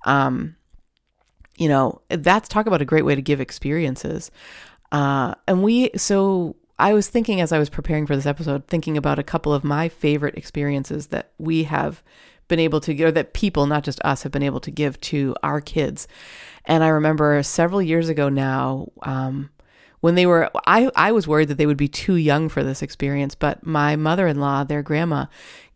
Um 0.05 0.55
you 1.57 1.67
know, 1.67 2.01
that's 2.09 2.47
talk 2.47 2.67
about 2.67 2.83
a 2.83 2.85
great 2.85 3.05
way 3.05 3.15
to 3.15 3.21
give 3.21 3.41
experiences. 3.41 4.29
Uh 4.91 5.33
and 5.47 5.63
we 5.63 5.89
so 5.95 6.55
I 6.79 6.93
was 6.93 7.09
thinking 7.09 7.41
as 7.41 7.51
I 7.51 7.57
was 7.57 7.71
preparing 7.71 8.05
for 8.05 8.15
this 8.15 8.27
episode, 8.27 8.67
thinking 8.67 8.97
about 8.97 9.17
a 9.17 9.23
couple 9.23 9.51
of 9.51 9.63
my 9.63 9.89
favorite 9.89 10.37
experiences 10.37 11.07
that 11.07 11.31
we 11.39 11.63
have 11.63 12.03
been 12.47 12.59
able 12.59 12.79
to, 12.81 13.03
or 13.03 13.11
that 13.11 13.33
people, 13.33 13.65
not 13.65 13.83
just 13.83 14.01
us, 14.03 14.23
have 14.23 14.31
been 14.31 14.43
able 14.43 14.59
to 14.61 14.71
give 14.71 14.99
to 15.01 15.35
our 15.43 15.61
kids. 15.61 16.07
And 16.65 16.83
I 16.83 16.89
remember 16.89 17.41
several 17.43 17.81
years 17.81 18.09
ago 18.09 18.29
now, 18.29 18.87
um, 19.03 19.49
when 19.99 20.15
they 20.15 20.25
were, 20.25 20.49
I, 20.65 20.91
I 20.95 21.11
was 21.11 21.27
worried 21.27 21.47
that 21.49 21.57
they 21.57 21.65
would 21.65 21.77
be 21.77 21.87
too 21.87 22.15
young 22.15 22.49
for 22.49 22.63
this 22.63 22.81
experience, 22.81 23.35
but 23.35 23.65
my 23.65 23.95
mother 23.95 24.27
in 24.27 24.39
law, 24.39 24.63
their 24.63 24.83
grandma, 24.83 25.25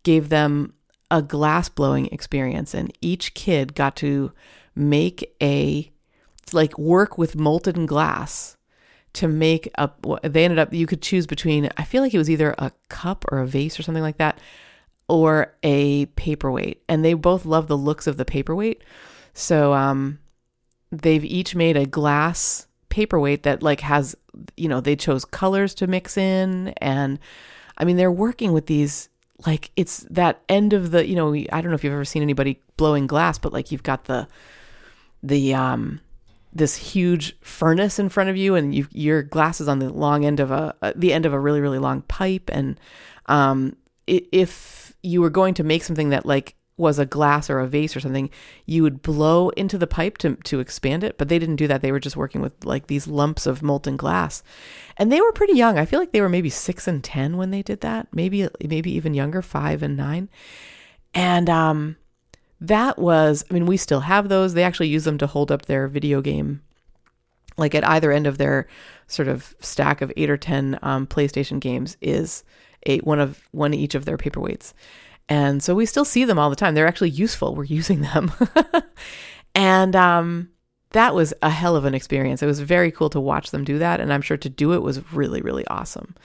gave 0.04 0.30
them 0.30 0.74
a 1.10 1.22
glass 1.22 1.70
blowing 1.70 2.08
experience, 2.08 2.74
and 2.74 2.96
each 3.02 3.34
kid 3.34 3.76
got 3.76 3.96
to 3.98 4.32
make 4.76 5.36
a, 5.42 5.92
like, 6.54 6.78
work 6.78 7.18
with 7.18 7.36
molten 7.36 7.86
glass 7.86 8.58
to 9.14 9.28
make 9.28 9.70
a, 9.76 9.90
they 10.24 10.46
ended 10.46 10.60
up 10.60 10.74
you 10.74 10.88
could 10.88 11.02
choose 11.02 11.28
between 11.28 11.70
i 11.78 11.84
feel 11.84 12.02
like 12.02 12.14
it 12.14 12.18
was 12.18 12.30
either 12.30 12.56
a 12.58 12.72
cup 12.90 13.26
or 13.30 13.40
a 13.40 13.48
vase 13.48 13.78
or 13.78 13.84
something 13.84 14.04
like 14.04 14.18
that 14.18 14.40
or 15.12 15.54
a 15.62 16.06
paperweight. 16.06 16.82
And 16.88 17.04
they 17.04 17.14
both 17.14 17.46
love 17.46 17.68
the 17.68 17.78
looks 17.78 18.08
of 18.08 18.16
the 18.16 18.24
paperweight. 18.24 18.82
So 19.34 19.74
um, 19.74 20.20
they've 20.90 21.26
each 21.26 21.54
made 21.54 21.76
a 21.76 21.86
glass 21.86 22.66
paperweight 22.88 23.44
that 23.44 23.62
like 23.62 23.82
has 23.82 24.16
you 24.56 24.70
know 24.70 24.80
they 24.80 24.96
chose 24.96 25.26
colors 25.26 25.74
to 25.74 25.88
mix 25.88 26.18
in 26.18 26.70
and 26.78 27.20
i 27.78 27.86
mean 27.86 27.96
they're 27.96 28.12
working 28.12 28.52
with 28.52 28.66
these 28.66 29.08
like 29.46 29.72
it's 29.78 30.00
that 30.10 30.42
end 30.50 30.74
of 30.74 30.92
the 30.92 31.08
you 31.08 31.16
know 31.16 31.34
i 31.34 31.62
don't 31.62 31.70
know 31.70 31.74
if 31.74 31.86
you've 31.86 31.94
ever 31.94 32.04
seen 32.04 32.22
anybody 32.22 32.60
blowing 32.76 33.08
glass 33.08 33.38
but 33.38 33.54
like 33.54 33.72
you've 33.72 33.84
got 33.84 34.06
the 34.06 34.28
the 35.24 35.54
um 35.54 36.02
this 36.52 36.76
huge 36.76 37.38
furnace 37.40 37.98
in 37.98 38.10
front 38.10 38.30
of 38.30 38.36
you 38.36 38.56
and 38.56 38.76
you 38.76 38.86
your 38.92 39.24
glass 39.24 39.62
is 39.62 39.70
on 39.70 39.80
the 39.80 39.90
long 39.90 40.26
end 40.26 40.42
of 40.42 40.52
a 40.52 40.76
the 40.98 41.14
end 41.14 41.26
of 41.26 41.32
a 41.32 41.40
really 41.40 41.62
really 41.62 41.80
long 41.80 42.02
pipe 42.04 42.50
and 42.52 42.78
um 43.28 43.74
if 44.08 44.91
you 45.04 45.22
were 45.22 45.30
going 45.30 45.54
to 45.56 45.64
make 45.64 45.84
something 45.84 46.10
that 46.10 46.26
like 46.26 46.56
was 46.78 46.98
a 46.98 47.06
glass 47.06 47.50
or 47.50 47.60
a 47.60 47.68
vase 47.68 47.96
or 47.96 48.00
something, 48.00 48.30
you 48.66 48.82
would 48.82 49.02
blow 49.02 49.50
into 49.50 49.78
the 49.78 49.88
pipe 49.88 50.18
to 50.18 50.36
to 50.38 50.60
expand 50.60 51.04
it. 51.04 51.18
But 51.18 51.30
they 51.30 51.40
didn't 51.40 51.58
do 51.58 51.68
that. 51.68 51.82
They 51.82 51.92
were 51.92 52.00
just 52.00 52.18
working 52.18 52.42
with 52.42 52.66
like 52.66 52.88
these 52.88 53.08
lumps 53.08 53.46
of 53.46 53.62
molten 53.62 53.98
glass, 53.98 54.44
and 54.98 55.12
they 55.12 55.22
were 55.22 55.32
pretty 55.32 55.54
young. 55.54 55.78
I 55.78 55.86
feel 55.86 56.00
like 56.00 56.12
they 56.12 56.22
were 56.22 56.30
maybe 56.30 56.50
six 56.50 56.88
and 56.88 57.04
ten 57.04 57.38
when 57.38 57.52
they 57.52 57.62
did 57.62 57.82
that. 57.82 58.08
Maybe 58.12 58.48
maybe 58.64 58.92
even 58.92 59.14
younger, 59.14 59.42
five 59.42 59.84
and 59.84 59.96
nine. 59.96 60.30
And 61.14 61.50
um, 61.50 61.98
that 62.60 62.98
was. 62.98 63.46
I 63.50 63.54
mean, 63.54 63.66
we 63.66 63.78
still 63.78 64.02
have 64.02 64.30
those. 64.30 64.54
They 64.54 64.64
actually 64.64 64.90
use 64.90 65.04
them 65.04 65.18
to 65.20 65.28
hold 65.28 65.52
up 65.52 65.66
their 65.66 65.88
video 65.88 66.22
game, 66.22 66.62
like 67.58 67.76
at 67.76 67.88
either 67.88 68.12
end 68.12 68.28
of 68.28 68.38
their 68.38 68.68
sort 69.08 69.28
of 69.28 69.56
stack 69.60 70.02
of 70.02 70.12
eight 70.18 70.30
or 70.30 70.38
ten 70.38 70.80
um, 70.82 71.06
PlayStation 71.06 71.60
games 71.60 71.98
is 72.02 72.44
a 72.86 73.00
one 73.00 73.20
of 73.20 73.48
one 73.52 73.74
each 73.74 73.96
of 73.96 74.06
their 74.06 74.18
paperweights. 74.18 74.74
And 75.30 75.64
so 75.64 75.76
we 75.76 75.86
still 75.86 76.06
see 76.06 76.26
them 76.26 76.38
all 76.38 76.50
the 76.50 76.56
time. 76.56 76.76
They're 76.76 76.88
actually 76.88 77.12
useful. 77.12 77.56
We're 77.56 77.64
using 77.66 78.02
them. 78.02 78.32
and 79.56 79.96
um, 79.96 80.50
that 80.92 81.16
was 81.16 81.34
a 81.42 81.50
hell 81.50 81.76
of 81.76 81.86
an 81.86 81.94
experience. 81.94 82.44
It 82.44 82.48
was 82.48 82.60
very 82.60 82.92
cool 82.92 83.10
to 83.12 83.20
watch 83.20 83.52
them 83.52 83.64
do 83.64 83.80
that. 83.80 84.00
And 84.00 84.12
I'm 84.12 84.22
sure 84.22 84.38
to 84.38 84.50
do 84.50 84.74
it 84.74 84.82
was 84.82 85.14
really, 85.14 85.42
really 85.42 85.66
awesome. 85.68 86.16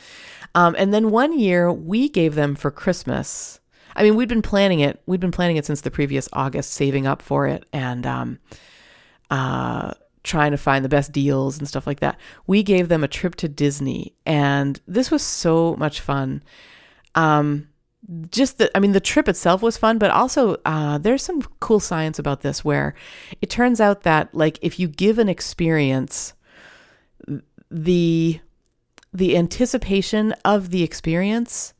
Um, 0.55 0.75
and 0.79 0.93
then 0.93 1.11
one 1.11 1.39
year 1.39 1.73
we 1.73 2.09
gave 2.09 2.35
them 2.35 2.55
for 2.55 2.71
Christmas. 2.71 3.61
I 3.95 4.03
mean, 4.03 4.17
we'd 4.17 4.29
been 4.29 4.43
planning 4.43 4.81
it. 4.81 5.01
We'd 5.07 5.21
been 5.21 5.31
planning 5.31 5.57
it 5.57 5.67
since 5.67 5.83
the 5.83 5.91
previous 5.91 6.29
August, 6.33 6.73
saving 6.73 7.07
up 7.07 7.23
for 7.23 7.47
it 7.47 7.65
and 7.73 8.07
um, 8.07 8.39
uh, 9.31 9.93
trying 10.27 10.51
to 10.51 10.59
find 10.59 10.85
the 10.85 10.89
best 10.89 11.13
deals 11.13 11.59
and 11.59 11.69
stuff 11.69 11.87
like 11.87 12.01
that. 12.01 12.19
We 12.47 12.63
gave 12.63 12.89
them 12.89 13.05
a 13.05 13.09
trip 13.09 13.37
to 13.37 13.49
Disney, 13.49 14.15
and 14.27 14.81
this 14.87 15.11
was 15.11 15.23
so 15.23 15.77
much 15.79 16.01
fun. 16.01 16.43
Um, 17.15 17.69
just 18.31 18.59
the, 18.59 18.75
I 18.77 18.81
mean, 18.81 18.93
the 18.93 19.01
trip 19.01 19.29
itself 19.29 19.63
was 19.63 19.77
fun, 19.77 19.99
but 19.99 20.11
also 20.11 20.57
uh, 20.65 20.99
there's 20.99 21.23
some 21.23 21.43
cool 21.61 21.81
science 21.81 22.19
about 22.19 22.43
this 22.43 22.65
where 22.65 22.95
it 23.41 23.51
turns 23.51 23.81
out 23.81 24.03
that 24.03 24.35
like 24.35 24.59
if 24.63 24.79
you 24.79 24.89
give 24.89 25.19
an 25.19 25.29
experience, 25.29 26.35
the 27.71 28.41
the 29.13 29.37
anticipation 29.37 30.33
of 30.45 30.71
the 30.71 30.83
experience 30.83 31.73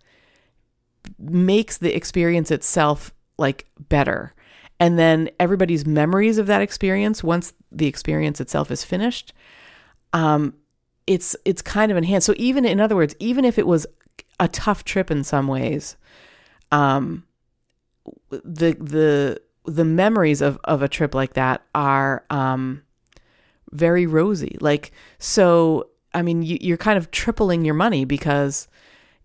makes 1.19 1.77
the 1.77 1.95
experience 1.95 2.51
itself 2.51 3.13
like 3.39 3.67
better. 3.79 4.33
And 4.79 4.99
then 4.99 5.31
everybody's 5.41 5.87
memories 5.87 6.39
of 6.39 6.47
that 6.49 6.61
experience, 6.61 7.25
once 7.25 7.55
the 7.73 7.87
experience 7.87 8.41
itself 8.41 8.71
is 8.71 8.85
finished, 8.85 9.33
um, 10.13 10.55
it's 11.07 11.37
it's 11.45 11.63
kind 11.63 11.91
of 11.91 11.97
enhanced. 11.97 12.27
So 12.27 12.35
even 12.37 12.65
in 12.65 12.81
other 12.81 12.97
words, 12.97 13.15
even 13.19 13.45
if 13.45 13.59
it 13.59 13.67
was 13.67 13.87
a 14.39 14.49
tough 14.49 14.85
trip 14.85 15.11
in 15.11 15.25
some 15.25 15.47
ways, 15.47 15.97
um, 16.73 17.25
the 18.31 18.77
the 18.79 19.41
the 19.65 19.85
memories 19.85 20.41
of 20.41 20.59
of 20.65 20.83
a 20.83 20.89
trip 20.89 21.15
like 21.15 21.35
that 21.35 21.63
are 21.75 22.25
um, 22.31 22.83
very 23.73 24.07
rosy. 24.07 24.57
Like 24.61 24.93
so, 25.19 25.89
I 26.13 26.23
mean, 26.23 26.43
you, 26.43 26.59
you're 26.61 26.77
kind 26.77 26.99
of 26.99 27.11
tripling 27.11 27.65
your 27.65 27.75
money 27.75 28.05
because 28.05 28.69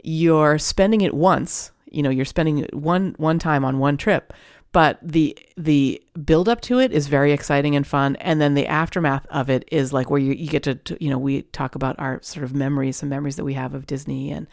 you're 0.03 0.57
spending 0.57 1.01
it 1.01 1.13
once. 1.13 1.71
You 1.91 2.03
know, 2.03 2.09
you're 2.09 2.25
spending 2.25 2.65
one 2.73 3.15
one 3.17 3.39
time 3.39 3.65
on 3.65 3.79
one 3.79 3.97
trip, 3.97 4.33
but 4.71 4.99
the 5.01 5.37
the 5.57 6.01
build 6.23 6.47
up 6.47 6.61
to 6.61 6.79
it 6.79 6.91
is 6.91 7.07
very 7.07 7.31
exciting 7.31 7.75
and 7.75 7.85
fun. 7.85 8.15
And 8.17 8.39
then 8.39 8.53
the 8.53 8.67
aftermath 8.67 9.25
of 9.29 9.49
it 9.49 9.67
is 9.71 9.91
like 9.91 10.09
where 10.09 10.19
you, 10.19 10.33
you 10.33 10.47
get 10.47 10.63
to, 10.63 10.97
you 10.99 11.09
know 11.09 11.17
we 11.17 11.41
talk 11.43 11.75
about 11.75 11.99
our 11.99 12.21
sort 12.21 12.43
of 12.43 12.53
memories 12.53 12.97
some 12.97 13.09
memories 13.09 13.35
that 13.35 13.43
we 13.43 13.53
have 13.53 13.73
of 13.73 13.85
disney. 13.85 14.31
And 14.31 14.47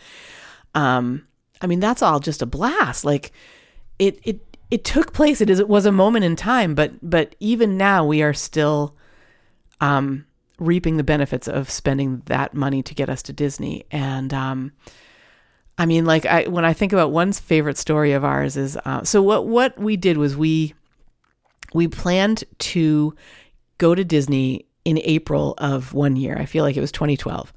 um 0.75 1.27
i 1.61 1.67
mean 1.67 1.81
that's 1.81 2.03
all 2.03 2.21
just 2.21 2.43
a 2.43 2.47
blast. 2.47 3.05
Like 3.05 3.33
it 3.99 4.19
it 4.25 4.41
it 4.71 4.85
took 4.85 5.13
place. 5.15 5.41
It 5.41 5.49
is 5.51 5.61
it 5.61 5.69
was 5.69 5.87
a 5.87 5.93
moment 5.93 6.25
in 6.25 6.37
time 6.37 6.75
but 6.75 6.93
but 7.03 7.35
even 7.41 7.77
now 7.77 8.05
we 8.05 8.23
are 8.23 8.35
still 8.35 8.97
um 9.81 10.27
reaping 10.59 10.97
the 10.97 11.05
benefits 11.05 11.47
of 11.47 11.71
spending 11.71 12.23
that 12.27 12.53
money 12.53 12.83
to 12.83 12.95
get 12.95 13.09
us 13.09 13.23
to 13.23 13.33
disney. 13.33 13.85
And 13.93 14.35
um 14.35 14.73
I 15.79 15.87
mean, 15.87 16.05
like 16.05 16.27
I 16.27 16.49
when 16.49 16.65
I 16.65 16.73
think 16.73 16.93
about 16.93 17.13
one's 17.13 17.39
favorite 17.39 17.79
story 17.79 18.13
of 18.13 18.25
ours 18.25 18.57
is 18.57 18.77
uh, 18.85 19.05
so 19.05 19.23
what 19.23 19.47
what 19.47 19.79
we 19.79 19.97
did 19.97 20.19
was 20.19 20.37
we 20.37 20.75
we 21.73 21.87
planned 21.87 22.45
to 22.59 23.15
go 23.79 23.95
to 23.95 24.05
Disney 24.05 24.67
in 24.85 24.99
April 25.05 25.55
of 25.59 25.95
one 25.95 26.17
year. 26.17 26.37
I 26.37 26.47
feel 26.47 26.65
like 26.65 26.77
it 26.77 26.81
was 26.81 26.93
2012. 26.93 27.53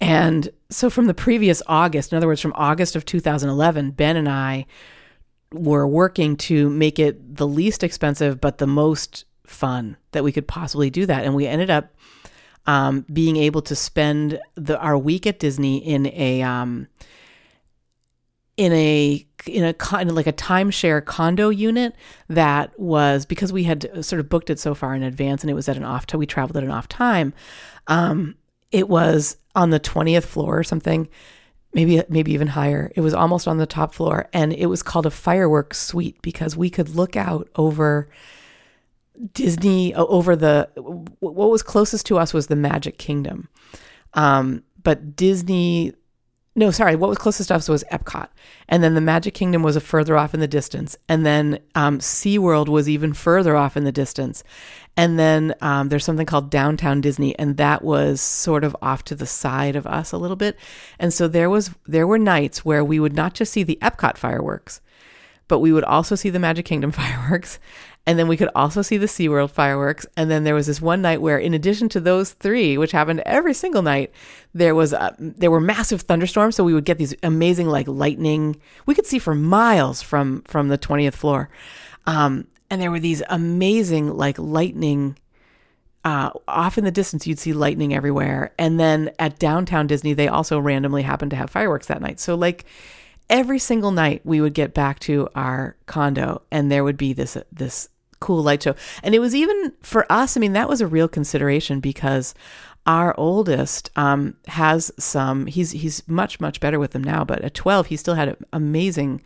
And 0.00 0.48
so 0.70 0.90
from 0.90 1.06
the 1.06 1.14
previous 1.14 1.62
August, 1.66 2.12
in 2.12 2.16
other 2.16 2.26
words, 2.26 2.40
from 2.40 2.52
August 2.54 2.96
of 2.96 3.04
2011, 3.04 3.92
Ben 3.92 4.16
and 4.16 4.28
I 4.28 4.66
were 5.52 5.86
working 5.86 6.36
to 6.36 6.68
make 6.68 6.98
it 6.98 7.36
the 7.36 7.46
least 7.46 7.82
expensive 7.82 8.40
but 8.40 8.58
the 8.58 8.66
most 8.66 9.24
fun 9.46 9.96
that 10.12 10.22
we 10.22 10.32
could 10.32 10.46
possibly 10.46 10.90
do 10.90 11.06
that. 11.06 11.24
And 11.24 11.34
we 11.34 11.46
ended 11.46 11.70
up 11.70 11.94
um, 12.66 13.06
being 13.12 13.36
able 13.36 13.62
to 13.62 13.74
spend 13.74 14.40
the 14.54 14.78
our 14.78 14.98
week 14.98 15.26
at 15.26 15.38
Disney 15.38 15.78
in 15.78 16.06
a 16.08 16.42
um, 16.42 16.88
in 18.56 18.72
a 18.72 19.26
in 19.46 19.64
a 19.64 19.74
like 20.12 20.26
a 20.26 20.32
timeshare 20.32 21.04
condo 21.04 21.50
unit 21.50 21.94
that 22.28 22.78
was 22.78 23.26
because 23.26 23.52
we 23.52 23.64
had 23.64 24.04
sort 24.04 24.18
of 24.18 24.28
booked 24.28 24.50
it 24.50 24.58
so 24.58 24.74
far 24.74 24.94
in 24.94 25.02
advance 25.02 25.42
and 25.42 25.50
it 25.50 25.54
was 25.54 25.68
at 25.68 25.76
an 25.76 25.84
off 25.84 26.06
time 26.06 26.18
we 26.18 26.26
traveled 26.26 26.56
at 26.56 26.64
an 26.64 26.70
off 26.70 26.88
time 26.88 27.32
um, 27.86 28.34
it 28.72 28.88
was 28.88 29.36
on 29.54 29.70
the 29.70 29.78
20th 29.78 30.24
floor 30.24 30.58
or 30.58 30.64
something 30.64 31.08
maybe 31.76 32.02
maybe 32.08 32.32
even 32.32 32.48
higher. 32.48 32.90
It 32.96 33.02
was 33.02 33.12
almost 33.12 33.46
on 33.46 33.58
the 33.58 33.66
top 33.66 33.94
floor 33.94 34.28
and 34.32 34.52
it 34.52 34.66
was 34.66 34.82
called 34.82 35.04
a 35.04 35.10
fireworks 35.10 35.78
suite 35.78 36.20
because 36.22 36.56
we 36.56 36.70
could 36.70 36.88
look 36.88 37.16
out 37.16 37.48
over 37.54 38.08
disney 39.32 39.94
over 39.94 40.36
the 40.36 40.68
what 41.20 41.50
was 41.50 41.62
closest 41.62 42.06
to 42.06 42.18
us 42.18 42.32
was 42.34 42.46
the 42.46 42.56
magic 42.56 42.98
kingdom. 42.98 43.48
Um, 44.14 44.64
but 44.82 45.14
disney 45.14 45.92
no, 46.56 46.70
sorry, 46.70 46.96
what 46.96 47.10
was 47.10 47.18
closest 47.18 47.48
to 47.48 47.54
us 47.54 47.68
was 47.68 47.84
Epcot. 47.92 48.28
And 48.66 48.82
then 48.82 48.94
the 48.94 49.00
Magic 49.02 49.34
Kingdom 49.34 49.62
was 49.62 49.76
a 49.76 49.80
further 49.80 50.16
off 50.16 50.32
in 50.32 50.40
the 50.40 50.48
distance. 50.48 50.96
And 51.06 51.24
then 51.24 51.60
um, 51.74 51.98
SeaWorld 51.98 52.68
was 52.68 52.88
even 52.88 53.12
further 53.12 53.54
off 53.54 53.76
in 53.76 53.84
the 53.84 53.92
distance. 53.92 54.42
And 54.96 55.18
then 55.18 55.54
um, 55.60 55.90
there's 55.90 56.04
something 56.06 56.24
called 56.24 56.50
Downtown 56.50 57.02
Disney, 57.02 57.38
and 57.38 57.58
that 57.58 57.84
was 57.84 58.22
sort 58.22 58.64
of 58.64 58.74
off 58.80 59.04
to 59.04 59.14
the 59.14 59.26
side 59.26 59.76
of 59.76 59.86
us 59.86 60.12
a 60.12 60.16
little 60.16 60.36
bit. 60.36 60.58
And 60.98 61.12
so 61.12 61.28
there 61.28 61.50
was 61.50 61.72
there 61.86 62.06
were 62.06 62.18
nights 62.18 62.64
where 62.64 62.82
we 62.82 62.98
would 62.98 63.14
not 63.14 63.34
just 63.34 63.52
see 63.52 63.62
the 63.62 63.78
Epcot 63.82 64.16
fireworks, 64.16 64.80
but 65.48 65.58
we 65.58 65.72
would 65.72 65.84
also 65.84 66.14
see 66.14 66.30
the 66.30 66.38
Magic 66.38 66.64
Kingdom 66.64 66.90
fireworks. 66.92 67.58
And 68.08 68.16
then 68.18 68.28
we 68.28 68.36
could 68.36 68.50
also 68.54 68.82
see 68.82 68.98
the 68.98 69.06
SeaWorld 69.06 69.50
fireworks. 69.50 70.06
And 70.16 70.30
then 70.30 70.44
there 70.44 70.54
was 70.54 70.68
this 70.68 70.80
one 70.80 71.02
night 71.02 71.20
where, 71.20 71.38
in 71.38 71.54
addition 71.54 71.88
to 71.88 72.00
those 72.00 72.34
three, 72.34 72.78
which 72.78 72.92
happened 72.92 73.20
every 73.26 73.52
single 73.52 73.82
night, 73.82 74.12
there 74.54 74.76
was 74.76 74.92
a, 74.92 75.12
there 75.18 75.50
were 75.50 75.60
massive 75.60 76.02
thunderstorms. 76.02 76.54
So 76.54 76.62
we 76.62 76.72
would 76.72 76.84
get 76.84 76.98
these 76.98 77.16
amazing 77.24 77.66
like 77.66 77.88
lightning. 77.88 78.60
We 78.86 78.94
could 78.94 79.06
see 79.06 79.18
for 79.18 79.34
miles 79.34 80.02
from 80.02 80.42
from 80.42 80.68
the 80.68 80.78
twentieth 80.78 81.16
floor, 81.16 81.48
um, 82.06 82.46
and 82.70 82.80
there 82.80 82.92
were 82.92 83.00
these 83.00 83.24
amazing 83.28 84.16
like 84.16 84.38
lightning. 84.38 85.18
Uh, 86.04 86.30
off 86.46 86.78
in 86.78 86.84
the 86.84 86.92
distance, 86.92 87.26
you'd 87.26 87.40
see 87.40 87.52
lightning 87.52 87.92
everywhere. 87.92 88.52
And 88.56 88.78
then 88.78 89.10
at 89.18 89.40
downtown 89.40 89.88
Disney, 89.88 90.14
they 90.14 90.28
also 90.28 90.60
randomly 90.60 91.02
happened 91.02 91.32
to 91.32 91.36
have 91.36 91.50
fireworks 91.50 91.88
that 91.88 92.00
night. 92.00 92.20
So 92.20 92.36
like 92.36 92.64
every 93.28 93.58
single 93.58 93.90
night, 93.90 94.20
we 94.24 94.40
would 94.40 94.54
get 94.54 94.72
back 94.72 95.00
to 95.00 95.28
our 95.34 95.74
condo, 95.86 96.42
and 96.52 96.70
there 96.70 96.84
would 96.84 96.96
be 96.96 97.12
this 97.12 97.36
this 97.50 97.88
cool 98.20 98.42
light 98.42 98.62
show. 98.62 98.74
And 99.02 99.14
it 99.14 99.18
was 99.18 99.34
even 99.34 99.72
for 99.82 100.10
us, 100.10 100.36
I 100.36 100.40
mean, 100.40 100.52
that 100.54 100.68
was 100.68 100.80
a 100.80 100.86
real 100.86 101.08
consideration 101.08 101.80
because 101.80 102.34
our 102.86 103.18
oldest 103.18 103.90
um, 103.96 104.36
has 104.46 104.92
some 104.98 105.46
he's 105.46 105.72
he's 105.72 106.06
much 106.08 106.40
much 106.40 106.60
better 106.60 106.78
with 106.78 106.92
them 106.92 107.02
now 107.02 107.24
but 107.24 107.42
at 107.42 107.54
12 107.54 107.88
he 107.88 107.96
still 107.96 108.14
had 108.14 108.36
amazing 108.52 109.20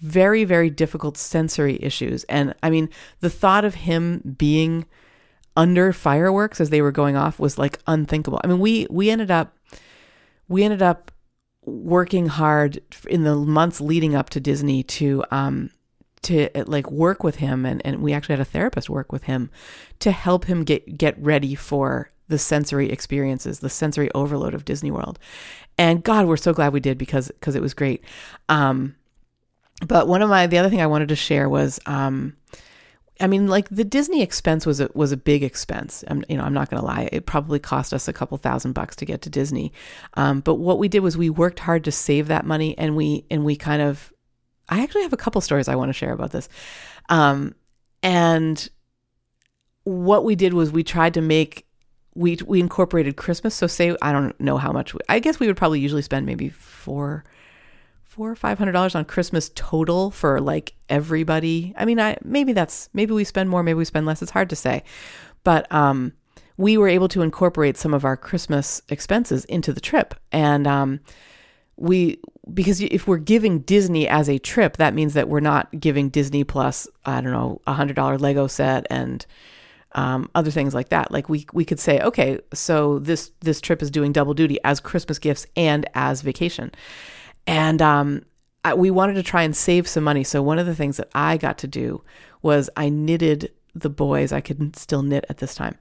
very 0.00 0.44
very 0.44 0.70
difficult 0.70 1.16
sensory 1.16 1.78
issues 1.82 2.24
and 2.24 2.54
i 2.62 2.70
mean 2.70 2.88
the 3.20 3.30
thought 3.30 3.64
of 3.64 3.74
him 3.74 4.36
being 4.38 4.86
under 5.56 5.92
fireworks 5.92 6.60
as 6.60 6.70
they 6.70 6.82
were 6.82 6.92
going 6.92 7.16
off 7.16 7.38
was 7.38 7.58
like 7.58 7.78
unthinkable 7.86 8.40
i 8.42 8.46
mean 8.46 8.58
we 8.58 8.86
we 8.90 9.10
ended 9.10 9.30
up 9.30 9.56
we 10.48 10.64
ended 10.64 10.82
up 10.82 11.10
working 11.64 12.26
hard 12.26 12.80
in 13.08 13.24
the 13.24 13.34
months 13.34 13.80
leading 13.80 14.14
up 14.14 14.30
to 14.30 14.40
disney 14.40 14.82
to 14.82 15.22
um 15.30 15.70
to 16.24 16.48
uh, 16.58 16.64
like 16.66 16.90
work 16.90 17.22
with 17.22 17.36
him 17.36 17.64
and, 17.64 17.80
and 17.84 18.02
we 18.02 18.12
actually 18.12 18.34
had 18.34 18.40
a 18.40 18.44
therapist 18.44 18.90
work 18.90 19.12
with 19.12 19.24
him 19.24 19.50
to 20.00 20.10
help 20.10 20.44
him 20.44 20.64
get 20.64 20.98
get 20.98 21.18
ready 21.18 21.54
for 21.54 22.10
the 22.28 22.38
sensory 22.38 22.90
experiences 22.90 23.60
the 23.60 23.70
sensory 23.70 24.10
overload 24.14 24.54
of 24.54 24.64
disney 24.64 24.90
world 24.90 25.18
and 25.78 26.02
god 26.02 26.26
we're 26.26 26.36
so 26.36 26.52
glad 26.52 26.72
we 26.72 26.80
did 26.80 26.98
because 26.98 27.28
because 27.28 27.54
it 27.54 27.62
was 27.62 27.74
great 27.74 28.04
um 28.48 28.94
but 29.86 30.08
one 30.08 30.22
of 30.22 30.28
my 30.28 30.46
the 30.46 30.58
other 30.58 30.70
thing 30.70 30.80
i 30.80 30.86
wanted 30.86 31.08
to 31.08 31.16
share 31.16 31.48
was 31.48 31.78
um 31.86 32.36
I 33.20 33.28
mean, 33.28 33.46
like 33.46 33.68
the 33.68 33.84
Disney 33.84 34.22
expense 34.22 34.66
was 34.66 34.80
a, 34.80 34.90
was 34.94 35.12
a 35.12 35.16
big 35.16 35.44
expense. 35.44 36.02
I'm, 36.08 36.24
you 36.28 36.36
know, 36.36 36.42
I'm 36.42 36.52
not 36.52 36.68
going 36.68 36.80
to 36.80 36.86
lie. 36.86 37.08
It 37.12 37.26
probably 37.26 37.60
cost 37.60 37.94
us 37.94 38.08
a 38.08 38.12
couple 38.12 38.36
thousand 38.38 38.72
bucks 38.72 38.96
to 38.96 39.04
get 39.04 39.22
to 39.22 39.30
Disney. 39.30 39.72
Um, 40.14 40.40
but 40.40 40.56
what 40.56 40.78
we 40.78 40.88
did 40.88 41.00
was 41.00 41.16
we 41.16 41.30
worked 41.30 41.60
hard 41.60 41.84
to 41.84 41.92
save 41.92 42.26
that 42.28 42.44
money, 42.44 42.76
and 42.76 42.96
we 42.96 43.24
and 43.30 43.44
we 43.44 43.54
kind 43.54 43.82
of 43.82 44.12
I 44.68 44.82
actually 44.82 45.02
have 45.02 45.12
a 45.12 45.18
couple 45.18 45.40
stories 45.40 45.68
I 45.68 45.76
want 45.76 45.88
to 45.90 45.92
share 45.92 46.12
about 46.12 46.32
this. 46.32 46.48
Um, 47.08 47.54
and 48.02 48.68
what 49.84 50.24
we 50.24 50.34
did 50.34 50.54
was 50.54 50.72
we 50.72 50.82
tried 50.82 51.14
to 51.14 51.20
make 51.20 51.66
we 52.14 52.38
we 52.46 52.60
incorporated 52.60 53.16
Christmas. 53.16 53.54
So 53.54 53.66
say 53.66 53.96
I 54.00 54.12
don't 54.12 54.38
know 54.40 54.56
how 54.56 54.72
much. 54.72 54.94
We, 54.94 55.00
I 55.08 55.18
guess 55.18 55.40
we 55.40 55.46
would 55.46 55.56
probably 55.56 55.80
usually 55.80 56.02
spend 56.02 56.26
maybe 56.26 56.48
four 56.48 57.24
four 58.02 58.30
or 58.30 58.36
five 58.36 58.58
hundred 58.58 58.72
dollars 58.72 58.94
on 58.94 59.04
Christmas 59.04 59.50
total 59.54 60.10
for 60.10 60.40
like 60.40 60.74
everybody. 60.88 61.74
I 61.76 61.84
mean, 61.84 62.00
I 62.00 62.16
maybe 62.22 62.52
that's 62.52 62.88
maybe 62.92 63.12
we 63.12 63.24
spend 63.24 63.50
more, 63.50 63.62
maybe 63.62 63.78
we 63.78 63.84
spend 63.84 64.06
less. 64.06 64.22
It's 64.22 64.30
hard 64.30 64.48
to 64.50 64.56
say, 64.56 64.84
but 65.42 65.70
um, 65.72 66.12
we 66.56 66.76
were 66.76 66.88
able 66.88 67.08
to 67.08 67.22
incorporate 67.22 67.76
some 67.76 67.92
of 67.92 68.04
our 68.04 68.16
Christmas 68.16 68.80
expenses 68.88 69.44
into 69.46 69.72
the 69.72 69.80
trip, 69.80 70.14
and 70.30 70.66
um, 70.66 71.00
we 71.76 72.20
because 72.52 72.80
if 72.80 73.06
we're 73.06 73.18
giving 73.18 73.60
Disney 73.60 74.06
as 74.06 74.28
a 74.28 74.38
trip, 74.38 74.76
that 74.76 74.94
means 74.94 75.14
that 75.14 75.28
we're 75.28 75.40
not 75.40 75.78
giving 75.78 76.08
Disney 76.08 76.44
plus 76.44 76.86
I 77.04 77.20
don't 77.20 77.32
know 77.32 77.60
a 77.66 77.72
hundred 77.72 77.96
dollar 77.96 78.18
Lego 78.18 78.46
set 78.46 78.86
and 78.90 79.24
um, 79.94 80.28
other 80.34 80.50
things 80.50 80.74
like 80.74 80.90
that. 80.90 81.10
Like 81.10 81.28
we 81.28 81.46
we 81.52 81.64
could 81.64 81.80
say, 81.80 82.00
okay, 82.00 82.38
so 82.52 82.98
this 82.98 83.30
this 83.40 83.60
trip 83.60 83.82
is 83.82 83.90
doing 83.90 84.12
double 84.12 84.34
duty 84.34 84.58
as 84.64 84.80
Christmas 84.80 85.18
gifts 85.18 85.46
and 85.56 85.88
as 85.94 86.22
vacation, 86.22 86.72
and 87.46 87.80
um, 87.80 88.24
I, 88.64 88.74
we 88.74 88.90
wanted 88.90 89.14
to 89.14 89.22
try 89.22 89.42
and 89.42 89.56
save 89.56 89.86
some 89.86 90.04
money. 90.04 90.24
So 90.24 90.42
one 90.42 90.58
of 90.58 90.66
the 90.66 90.74
things 90.74 90.96
that 90.96 91.08
I 91.14 91.36
got 91.36 91.58
to 91.58 91.68
do 91.68 92.02
was 92.42 92.68
I 92.76 92.88
knitted 92.88 93.52
the 93.74 93.90
boys. 93.90 94.32
I 94.32 94.40
could 94.40 94.76
still 94.76 95.02
knit 95.02 95.24
at 95.28 95.38
this 95.38 95.54
time. 95.54 95.76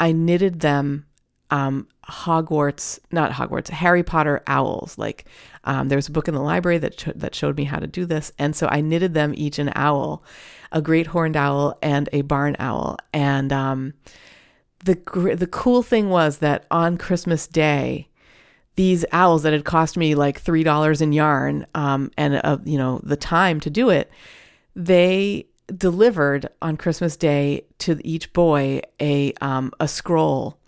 I 0.00 0.12
knitted 0.12 0.60
them 0.60 1.06
um, 1.50 1.88
Hogwarts, 2.08 2.98
not 3.12 3.32
Hogwarts, 3.32 3.68
Harry 3.68 4.02
Potter 4.02 4.42
owls. 4.46 4.96
Like 4.96 5.26
um, 5.64 5.88
there 5.88 5.96
was 5.96 6.08
a 6.08 6.12
book 6.12 6.28
in 6.28 6.34
the 6.34 6.40
library 6.40 6.78
that 6.78 7.12
that 7.16 7.34
showed 7.34 7.56
me 7.56 7.64
how 7.64 7.78
to 7.78 7.86
do 7.86 8.06
this, 8.06 8.32
and 8.38 8.56
so 8.56 8.68
I 8.68 8.80
knitted 8.80 9.14
them 9.14 9.34
each 9.36 9.58
an 9.58 9.72
owl, 9.74 10.22
a 10.72 10.80
great 10.80 11.08
horned 11.08 11.36
owl 11.36 11.78
and 11.82 12.08
a 12.12 12.22
barn 12.22 12.56
owl. 12.58 12.96
And 13.12 13.52
um, 13.52 13.94
the 14.84 14.94
gr- 14.94 15.34
the 15.34 15.46
cool 15.46 15.82
thing 15.82 16.08
was 16.08 16.38
that 16.38 16.64
on 16.70 16.96
Christmas 16.96 17.46
Day, 17.46 18.08
these 18.76 19.04
owls 19.12 19.42
that 19.42 19.52
had 19.52 19.64
cost 19.64 19.96
me 19.96 20.14
like 20.14 20.40
three 20.40 20.62
dollars 20.62 21.02
in 21.02 21.12
yarn 21.12 21.66
um, 21.74 22.10
and 22.16 22.40
uh, 22.42 22.58
you 22.64 22.78
know 22.78 23.00
the 23.02 23.16
time 23.16 23.60
to 23.60 23.70
do 23.70 23.90
it, 23.90 24.10
they 24.74 25.46
delivered 25.76 26.48
on 26.62 26.76
Christmas 26.76 27.16
Day 27.16 27.66
to 27.78 28.00
each 28.02 28.32
boy 28.32 28.80
a 29.00 29.32
um, 29.40 29.72
a 29.80 29.88
scroll, 29.88 30.58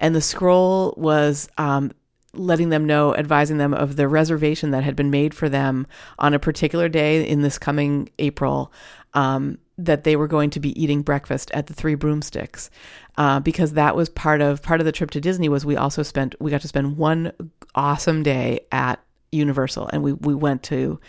and 0.00 0.14
the 0.14 0.20
scroll 0.20 0.94
was 0.96 1.48
um, 1.58 1.92
letting 2.32 2.70
them 2.70 2.86
know, 2.86 3.14
advising 3.14 3.58
them 3.58 3.74
of 3.74 3.96
the 3.96 4.08
reservation 4.08 4.72
that 4.72 4.82
had 4.82 4.96
been 4.96 5.10
made 5.10 5.34
for 5.34 5.48
them 5.48 5.86
on 6.18 6.34
a 6.34 6.38
particular 6.38 6.88
day 6.88 7.26
in 7.26 7.42
this 7.42 7.58
coming 7.58 8.08
April. 8.18 8.72
Um, 9.14 9.58
that 9.84 10.04
they 10.04 10.14
were 10.14 10.28
going 10.28 10.50
to 10.50 10.60
be 10.60 10.80
eating 10.80 11.02
breakfast 11.02 11.50
at 11.52 11.66
the 11.66 11.74
Three 11.74 11.94
Broomsticks, 11.94 12.70
uh, 13.16 13.40
because 13.40 13.72
that 13.72 13.96
was 13.96 14.08
part 14.08 14.40
of 14.40 14.62
part 14.62 14.80
of 14.80 14.84
the 14.84 14.92
trip 14.92 15.10
to 15.12 15.20
Disney. 15.20 15.48
Was 15.48 15.64
we 15.64 15.76
also 15.76 16.02
spent 16.02 16.34
we 16.40 16.50
got 16.50 16.60
to 16.60 16.68
spend 16.68 16.96
one 16.96 17.32
awesome 17.74 18.22
day 18.22 18.60
at 18.70 19.00
Universal, 19.32 19.88
and 19.92 20.02
we 20.02 20.12
we 20.12 20.34
went 20.34 20.62
to 20.64 21.00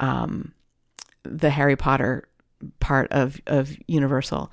um, 0.00 0.52
the 1.22 1.50
Harry 1.50 1.76
Potter 1.76 2.28
part 2.78 3.10
of 3.10 3.40
of 3.46 3.74
Universal, 3.86 4.52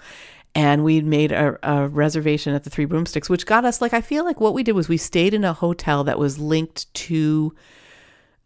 and 0.57 0.83
we 0.83 1.01
made 1.01 1.31
a, 1.31 1.55
a, 1.61 1.87
reservation 1.87 2.55
at 2.55 2.63
the 2.63 2.71
Three 2.71 2.85
Broomsticks, 2.85 3.29
which 3.29 3.45
got 3.45 3.63
us 3.63 3.79
like 3.79 3.93
I 3.93 4.01
feel 4.01 4.25
like 4.25 4.41
what 4.41 4.55
we 4.55 4.63
did 4.63 4.71
was 4.71 4.89
we 4.89 4.97
stayed 4.97 5.35
in 5.35 5.43
a 5.43 5.53
hotel 5.53 6.03
that 6.05 6.17
was 6.17 6.39
linked 6.39 6.91
to 6.95 7.53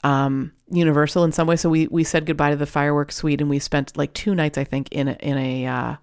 um, 0.04 0.52
Universal 0.70 1.24
in 1.24 1.32
some 1.32 1.48
way. 1.48 1.56
So 1.56 1.70
we 1.70 1.88
we 1.88 2.04
said 2.04 2.26
goodbye 2.26 2.50
to 2.50 2.58
the 2.58 2.66
fireworks 2.66 3.16
suite, 3.16 3.40
and 3.40 3.50
we 3.50 3.60
spent 3.60 3.96
like 3.96 4.14
two 4.14 4.36
nights, 4.36 4.58
I 4.58 4.66
think, 4.66 4.90
in 4.92 5.08
a, 5.08 5.14
in 5.22 5.38
a 5.38 5.66
uh, 5.66 5.96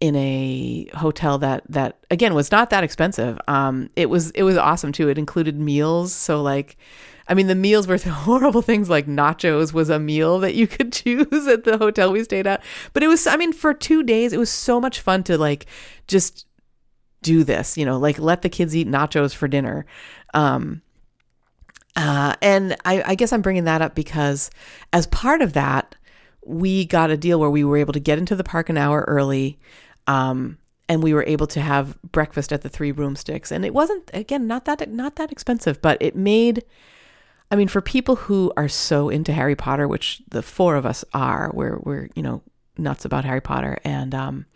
in 0.00 0.16
a 0.16 0.88
hotel 0.94 1.38
that 1.38 1.62
that 1.68 1.98
again 2.10 2.34
was 2.34 2.50
not 2.50 2.70
that 2.70 2.82
expensive. 2.82 3.38
Um, 3.46 3.90
it 3.94 4.10
was 4.10 4.32
it 4.32 4.42
was 4.42 4.56
awesome 4.56 4.90
too. 4.90 5.08
It 5.08 5.18
included 5.18 5.56
meals, 5.58 6.12
so 6.12 6.42
like. 6.42 6.76
I 7.28 7.34
mean, 7.34 7.46
the 7.46 7.54
meals 7.54 7.86
were 7.86 7.96
horrible 8.04 8.62
things 8.62 8.88
like 8.88 9.06
nachos 9.06 9.72
was 9.72 9.90
a 9.90 9.98
meal 9.98 10.38
that 10.40 10.54
you 10.54 10.66
could 10.66 10.92
choose 10.92 11.46
at 11.46 11.64
the 11.64 11.78
hotel 11.78 12.12
we 12.12 12.24
stayed 12.24 12.46
at. 12.46 12.62
But 12.92 13.02
it 13.02 13.08
was, 13.08 13.26
I 13.26 13.36
mean, 13.36 13.52
for 13.52 13.74
two 13.74 14.02
days, 14.02 14.32
it 14.32 14.38
was 14.38 14.50
so 14.50 14.80
much 14.80 15.00
fun 15.00 15.22
to 15.24 15.38
like 15.38 15.66
just 16.06 16.46
do 17.22 17.44
this, 17.44 17.76
you 17.76 17.84
know, 17.84 17.98
like 17.98 18.18
let 18.18 18.42
the 18.42 18.48
kids 18.48 18.76
eat 18.76 18.88
nachos 18.88 19.34
for 19.34 19.48
dinner. 19.48 19.86
Um, 20.34 20.82
uh, 21.96 22.36
and 22.42 22.76
I, 22.84 23.02
I 23.02 23.14
guess 23.14 23.32
I'm 23.32 23.42
bringing 23.42 23.64
that 23.64 23.82
up 23.82 23.94
because 23.94 24.50
as 24.92 25.06
part 25.06 25.40
of 25.40 25.54
that, 25.54 25.94
we 26.44 26.84
got 26.84 27.10
a 27.10 27.16
deal 27.16 27.40
where 27.40 27.50
we 27.50 27.64
were 27.64 27.78
able 27.78 27.94
to 27.94 28.00
get 28.00 28.18
into 28.18 28.36
the 28.36 28.44
park 28.44 28.68
an 28.68 28.76
hour 28.76 29.04
early. 29.08 29.58
Um, 30.06 30.58
and 30.88 31.02
we 31.02 31.14
were 31.14 31.24
able 31.24 31.46
to 31.48 31.60
have 31.60 32.00
breakfast 32.02 32.52
at 32.52 32.62
the 32.62 32.68
Three 32.68 32.92
Broomsticks, 32.92 33.50
and 33.50 33.64
it 33.64 33.74
wasn't 33.74 34.08
again 34.14 34.46
not 34.46 34.66
that 34.66 34.88
not 34.90 35.16
that 35.16 35.32
expensive, 35.32 35.82
but 35.82 35.98
it 36.00 36.14
made. 36.14 36.64
I 37.50 37.56
mean, 37.56 37.68
for 37.68 37.80
people 37.80 38.16
who 38.16 38.52
are 38.56 38.68
so 38.68 39.08
into 39.08 39.32
Harry 39.32 39.54
Potter, 39.54 39.86
which 39.86 40.22
the 40.30 40.42
four 40.42 40.76
of 40.76 40.84
us 40.84 41.04
are, 41.14 41.50
we're 41.54 41.78
we're 41.78 42.08
you 42.14 42.22
know 42.22 42.42
nuts 42.76 43.04
about 43.04 43.24
Harry 43.24 43.40
Potter, 43.40 43.78
and 43.84 44.14
um, 44.14 44.46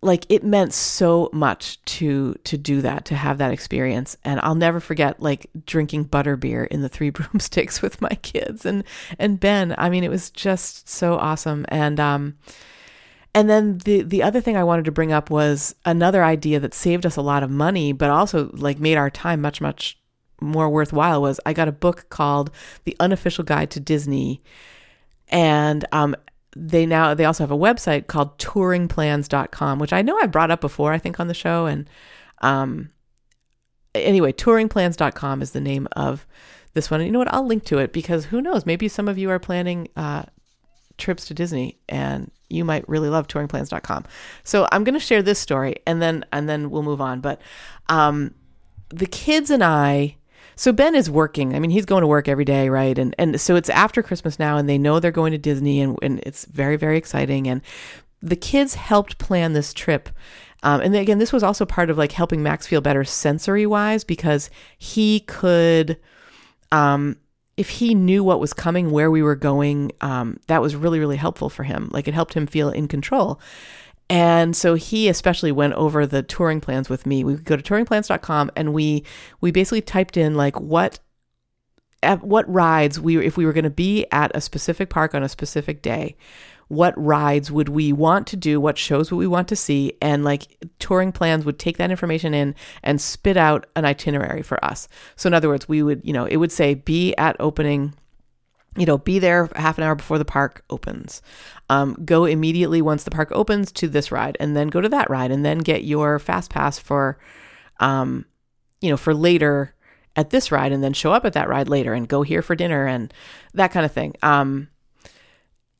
like 0.00 0.24
it 0.28 0.44
meant 0.44 0.72
so 0.72 1.28
much 1.32 1.82
to 1.84 2.34
to 2.44 2.56
do 2.56 2.80
that 2.82 3.04
to 3.06 3.16
have 3.16 3.38
that 3.38 3.52
experience. 3.52 4.16
And 4.24 4.40
i'll 4.40 4.54
never 4.54 4.80
forget 4.80 5.20
like 5.20 5.48
drinking 5.66 6.06
butterbeer 6.06 6.66
in 6.68 6.82
the 6.82 6.88
three 6.88 7.10
broomsticks 7.18 7.82
with 7.82 8.00
my 8.00 8.14
kids 8.22 8.64
and 8.64 8.84
and 9.18 9.40
ben. 9.40 9.74
I 9.76 9.90
mean 9.90 10.04
it 10.04 10.10
was 10.10 10.30
just 10.30 10.88
so 10.88 11.14
awesome. 11.14 11.66
And 11.68 11.98
um 11.98 12.38
and 13.34 13.50
then 13.50 13.78
the 13.78 14.02
the 14.02 14.22
other 14.22 14.40
thing 14.40 14.56
i 14.56 14.64
wanted 14.64 14.84
to 14.86 14.92
bring 14.92 15.12
up 15.12 15.30
was 15.30 15.74
another 15.84 16.24
idea 16.24 16.58
that 16.60 16.74
saved 16.74 17.04
us 17.04 17.16
a 17.16 17.22
lot 17.22 17.42
of 17.42 17.50
money 17.50 17.92
but 17.92 18.08
also 18.08 18.50
like 18.54 18.78
made 18.78 18.96
our 18.96 19.10
time 19.10 19.40
much 19.40 19.60
much 19.60 19.98
more 20.40 20.68
worthwhile 20.68 21.20
was 21.20 21.40
i 21.46 21.52
got 21.52 21.68
a 21.68 21.72
book 21.72 22.06
called 22.10 22.50
the 22.84 22.96
unofficial 23.00 23.44
guide 23.44 23.70
to 23.70 23.80
disney. 23.80 24.42
And 25.30 25.84
um, 25.92 26.16
they 26.56 26.86
now 26.86 27.12
they 27.12 27.24
also 27.24 27.42
have 27.42 27.50
a 27.50 27.56
website 27.56 28.06
called 28.06 28.38
touringplans.com 28.38 29.78
which 29.78 29.92
i 29.92 30.02
know 30.02 30.18
i've 30.18 30.32
brought 30.32 30.50
up 30.50 30.60
before 30.60 30.92
i 30.92 30.98
think 30.98 31.20
on 31.20 31.28
the 31.28 31.34
show. 31.34 31.66
And 31.66 31.88
um 32.40 32.90
anyway 33.94 34.32
touringplans.com 34.32 35.42
is 35.42 35.52
the 35.52 35.60
name 35.60 35.88
of 35.92 36.26
this 36.74 36.90
one. 36.90 37.00
And 37.00 37.06
you 37.06 37.12
know 37.12 37.18
what? 37.18 37.32
I'll 37.32 37.46
link 37.46 37.64
to 37.64 37.78
it 37.78 37.92
because 37.92 38.26
who 38.26 38.40
knows? 38.40 38.66
Maybe 38.66 38.88
some 38.88 39.08
of 39.08 39.18
you 39.18 39.30
are 39.30 39.38
planning 39.38 39.88
uh 39.96 40.24
trips 40.96 41.26
to 41.26 41.34
disney 41.34 41.78
and 41.88 42.30
you 42.50 42.64
might 42.64 42.88
really 42.88 43.08
love 43.08 43.28
touringplans.com 43.28 44.04
so 44.42 44.66
i'm 44.72 44.82
going 44.82 44.94
to 44.94 45.00
share 45.00 45.22
this 45.22 45.38
story 45.38 45.76
and 45.86 46.02
then 46.02 46.24
and 46.32 46.48
then 46.48 46.70
we'll 46.70 46.82
move 46.82 47.00
on. 47.00 47.20
But 47.20 47.40
um 47.88 48.34
the 48.90 49.06
kids 49.06 49.50
and 49.50 49.62
i 49.62 50.16
so 50.58 50.72
Ben 50.72 50.96
is 50.96 51.08
working. 51.08 51.54
I 51.54 51.60
mean, 51.60 51.70
he's 51.70 51.84
going 51.84 52.00
to 52.00 52.08
work 52.08 52.26
every 52.26 52.44
day, 52.44 52.68
right? 52.68 52.98
And 52.98 53.14
and 53.16 53.40
so 53.40 53.54
it's 53.54 53.70
after 53.70 54.02
Christmas 54.02 54.40
now, 54.40 54.56
and 54.56 54.68
they 54.68 54.76
know 54.76 54.98
they're 54.98 55.12
going 55.12 55.30
to 55.30 55.38
Disney, 55.38 55.80
and, 55.80 55.96
and 56.02 56.18
it's 56.24 56.46
very 56.46 56.76
very 56.76 56.98
exciting. 56.98 57.46
And 57.46 57.62
the 58.20 58.34
kids 58.34 58.74
helped 58.74 59.18
plan 59.18 59.52
this 59.52 59.72
trip. 59.72 60.08
Um, 60.64 60.80
and 60.80 60.96
again, 60.96 61.18
this 61.18 61.32
was 61.32 61.44
also 61.44 61.64
part 61.64 61.90
of 61.90 61.96
like 61.96 62.10
helping 62.10 62.42
Max 62.42 62.66
feel 62.66 62.80
better 62.80 63.04
sensory 63.04 63.66
wise 63.66 64.02
because 64.02 64.50
he 64.76 65.20
could, 65.20 65.96
um, 66.72 67.16
if 67.56 67.68
he 67.68 67.94
knew 67.94 68.24
what 68.24 68.40
was 68.40 68.52
coming, 68.52 68.90
where 68.90 69.12
we 69.12 69.22
were 69.22 69.36
going, 69.36 69.92
um, 70.00 70.40
that 70.48 70.60
was 70.60 70.74
really, 70.74 70.98
really 70.98 71.16
helpful 71.16 71.48
for 71.48 71.62
him. 71.62 71.88
Like 71.92 72.08
it 72.08 72.14
helped 72.14 72.34
him 72.34 72.48
feel 72.48 72.70
in 72.70 72.88
control. 72.88 73.40
And 74.10 74.56
so 74.56 74.74
he 74.74 75.08
especially 75.08 75.52
went 75.52 75.74
over 75.74 76.06
the 76.06 76.22
touring 76.22 76.60
plans 76.60 76.88
with 76.88 77.04
me. 77.04 77.24
We 77.24 77.34
go 77.34 77.56
to 77.56 77.62
touringplans.com 77.62 78.50
and 78.56 78.72
we 78.72 79.04
we 79.40 79.50
basically 79.50 79.82
typed 79.82 80.16
in 80.16 80.34
like 80.34 80.58
what 80.58 80.98
at 82.02 82.22
what 82.22 82.48
rides 82.50 82.98
we 83.00 83.24
if 83.24 83.36
we 83.36 83.44
were 83.44 83.52
going 83.52 83.64
to 83.64 83.70
be 83.70 84.06
at 84.10 84.30
a 84.34 84.40
specific 84.40 84.88
park 84.88 85.14
on 85.14 85.22
a 85.22 85.28
specific 85.28 85.82
day 85.82 86.16
what 86.68 86.94
rides 86.96 87.50
would 87.50 87.70
we 87.70 87.92
want 87.92 88.26
to 88.28 88.36
do? 88.36 88.60
What 88.60 88.78
shows 88.78 89.10
would 89.10 89.16
we 89.16 89.26
want 89.26 89.48
to 89.48 89.56
see? 89.56 89.94
And 90.00 90.22
like 90.22 90.62
touring 90.78 91.12
plans 91.12 91.44
would 91.44 91.58
take 91.58 91.78
that 91.78 91.90
information 91.90 92.34
in 92.34 92.54
and 92.82 93.00
spit 93.00 93.36
out 93.36 93.66
an 93.74 93.86
itinerary 93.86 94.42
for 94.42 94.62
us. 94.62 94.86
So 95.16 95.26
in 95.28 95.34
other 95.34 95.48
words 95.48 95.68
we 95.68 95.82
would 95.82 96.02
you 96.04 96.12
know 96.12 96.26
it 96.26 96.36
would 96.36 96.52
say 96.52 96.74
be 96.74 97.14
at 97.16 97.36
opening 97.40 97.94
you 98.76 98.86
know, 98.86 98.98
be 98.98 99.18
there 99.18 99.48
half 99.56 99.78
an 99.78 99.84
hour 99.84 99.94
before 99.94 100.18
the 100.18 100.24
park 100.24 100.64
opens. 100.70 101.22
Um, 101.70 101.96
go 102.04 102.24
immediately 102.24 102.80
once 102.80 103.04
the 103.04 103.10
park 103.10 103.30
opens 103.32 103.72
to 103.72 103.88
this 103.88 104.12
ride, 104.12 104.36
and 104.40 104.56
then 104.56 104.68
go 104.68 104.80
to 104.80 104.88
that 104.88 105.10
ride, 105.10 105.30
and 105.30 105.44
then 105.44 105.58
get 105.58 105.84
your 105.84 106.18
fast 106.18 106.50
pass 106.50 106.78
for, 106.78 107.18
um, 107.80 108.24
you 108.80 108.90
know, 108.90 108.96
for 108.96 109.14
later 109.14 109.74
at 110.16 110.30
this 110.30 110.50
ride, 110.52 110.72
and 110.72 110.82
then 110.82 110.92
show 110.92 111.12
up 111.12 111.24
at 111.24 111.32
that 111.32 111.48
ride 111.48 111.68
later, 111.68 111.94
and 111.94 112.08
go 112.08 112.22
here 112.22 112.42
for 112.42 112.54
dinner, 112.54 112.86
and 112.86 113.12
that 113.54 113.72
kind 113.72 113.86
of 113.86 113.92
thing. 113.92 114.14
Um, 114.22 114.68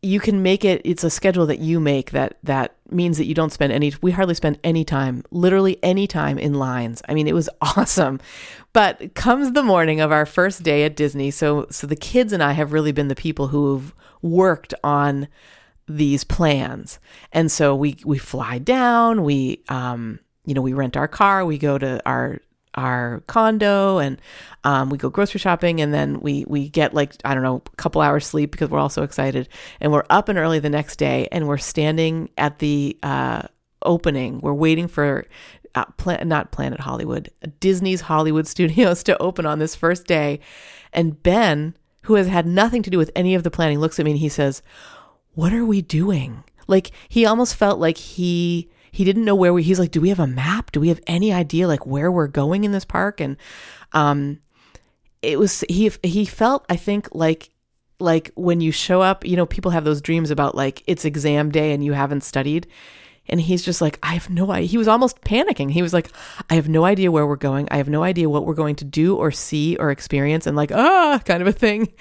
you 0.03 0.21
can 0.21 0.43
make 0.43 0.65
it 0.65 0.81
it's 0.85 1.05
a 1.05 1.11
schedule 1.11 1.47
that 1.47 1.59
you 1.59 1.81
make 1.81 2.13
that 2.13 2.39
that 2.43 2.77
means 2.91 3.19
that 3.19 3.27
you 3.27 3.35
don't 3.35 3.53
spend 3.53 3.73
any 3.73 3.93
we 4.01 4.11
hardly 4.11 4.35
spend 4.35 4.59
any 4.65 4.85
time 4.85 5.23
literally 5.31 5.79
any 5.83 6.07
time 6.07 6.39
in 6.39 6.55
lines. 6.55 7.03
I 7.09 7.15
mean 7.15 7.29
it 7.29 7.35
was 7.35 7.49
awesome. 7.61 8.21
But 8.73 9.15
comes 9.15 9.53
the 9.53 9.63
morning 9.63 10.01
of 10.01 10.13
our 10.13 10.27
first 10.27 10.63
day 10.63 10.85
at 10.85 10.95
disney 10.97 11.31
so 11.31 11.67
so 11.71 11.87
the 11.87 11.97
kids 11.97 12.33
and 12.33 12.43
i 12.43 12.53
have 12.53 12.73
really 12.73 12.93
been 12.93 13.09
the 13.09 13.15
people 13.15 13.49
who've 13.49 13.95
worked 14.23 14.75
on 14.85 15.29
these 15.89 16.23
plans. 16.23 16.99
And 17.33 17.51
so 17.51 17.75
we 17.75 17.97
we 18.05 18.19
fly 18.19 18.59
down 18.59 19.25
we 19.25 19.63
um 19.69 20.21
you 20.45 20.55
know 20.55 20.61
we 20.63 20.73
rent 20.73 20.97
our 20.97 21.09
car 21.09 21.45
we 21.45 21.59
go 21.59 21.79
to 21.79 22.01
our 22.07 22.41
our 22.79 23.23
condo 23.27 23.99
and 23.99 24.21
um, 24.65 24.89
we 24.89 24.97
go 24.97 25.11
grocery 25.11 25.41
shopping 25.41 25.81
and 25.81 25.93
then 25.93 26.21
we 26.21 26.45
we 26.47 26.69
get 26.69 26.95
like 26.95 27.15
I 27.25 27.35
don't 27.35 27.43
know 27.43 27.63
a 27.67 27.77
couple 27.77 28.01
hours 28.01 28.27
sleep 28.27 28.51
because 28.53 28.71
we're 28.71 28.79
all 28.79 28.89
so 28.89 29.03
excited. 29.03 29.49
And 29.81 29.93
we're 29.93 30.05
up 30.09 30.29
and 30.29 30.39
early 30.39 30.61
the 30.61 30.71
next 30.71 30.97
day 30.97 31.29
and 31.33 31.47
we're 31.47 31.59
standing 31.59 32.31
at 32.39 32.61
the 32.61 32.97
uh, 33.03 33.43
opening. 33.83 34.41
We're 34.41 34.55
waiting 34.55 34.89
for 34.89 35.27
uh, 35.75 35.85
plan- 35.97 36.27
not 36.29 36.53
Planet 36.53 36.81
Hollywood 36.81 37.31
Disney's 37.61 38.03
Hollywood 38.03 38.47
Studios 38.55 39.03
to 39.05 39.21
open 39.21 39.45
on 39.45 39.59
this 39.59 39.75
first 39.75 40.07
day. 40.07 40.41
And 40.93 41.23
Ben 41.23 41.75
who 42.03 42.15
has 42.15 42.29
had 42.29 42.47
nothing 42.47 42.83
to 42.83 42.91
do 42.91 42.97
with 42.97 43.11
any 43.15 43.35
of 43.35 43.43
the 43.43 43.51
planning 43.51 43.81
looks 43.81 43.99
at 43.99 44.05
me 44.05 44.13
and 44.13 44.21
he 44.21 44.29
says 44.29 44.63
what 45.35 45.53
are 45.53 45.65
we 45.65 45.83
doing? 45.83 46.43
Like 46.67 46.91
he 47.09 47.27
almost 47.27 47.55
felt 47.55 47.79
like 47.79 47.97
he 47.97 48.71
he 48.99 49.05
didn't 49.05 49.25
know 49.25 49.37
where 49.37 49.55
we 49.55 49.63
he's 49.63 49.79
like 49.79 49.93
do 49.93 50.01
we 50.01 50.09
have 50.09 50.19
a 50.19 50.27
map 50.27 50.73
do 50.73 50.81
we 50.81 50.89
have 50.89 51.01
any 51.07 51.33
idea 51.33 51.69
like 51.69 51.87
where 51.87 52.11
we're 52.11 52.27
going 52.27 52.65
in 52.65 52.73
this 52.73 52.85
park 52.85 53.21
and 53.21 53.37
um 53.93 54.41
it 55.23 55.39
was 55.39 55.63
he 55.69 55.89
he 56.03 56.25
felt 56.25 56.67
i 56.69 56.75
think 56.75 57.07
like 57.13 57.51
like 58.01 58.33
when 58.35 58.61
you 58.61 58.73
show 58.73 59.01
up 59.01 59.25
you 59.25 59.37
know 59.37 59.47
people 59.47 59.71
have 59.71 59.85
those 59.85 60.03
dreams 60.03 60.33
about 60.33 60.57
like 60.57 60.83
it's 60.89 61.05
exam 61.05 61.49
day 61.49 61.73
and 61.73 61.85
you 61.85 61.93
haven't 61.93 62.25
studied 62.25 62.67
And 63.31 63.41
he's 63.41 63.63
just 63.63 63.83
like, 63.83 63.99
I 64.03 64.15
have 64.15 64.31
no 64.31 64.51
idea. 64.51 64.69
He 64.69 64.79
was 64.79 64.89
almost 64.89 65.21
panicking. 65.21 65.71
He 65.71 65.83
was 65.83 65.93
like, 65.93 66.11
I 66.49 66.55
have 66.55 66.69
no 66.69 66.85
idea 66.87 67.13
where 67.13 67.27
we're 67.27 67.37
going. 67.37 67.69
I 67.71 67.77
have 67.77 67.89
no 67.91 68.03
idea 68.03 68.27
what 68.29 68.47
we're 68.47 68.55
going 68.55 68.77
to 68.77 68.87
do 68.87 69.17
or 69.17 69.31
see 69.31 69.77
or 69.77 69.91
experience, 69.91 70.47
and 70.47 70.57
like, 70.57 70.73
ah, 70.73 71.21
kind 71.25 71.43
of 71.43 71.47
a 71.47 71.53
thing. 71.53 71.93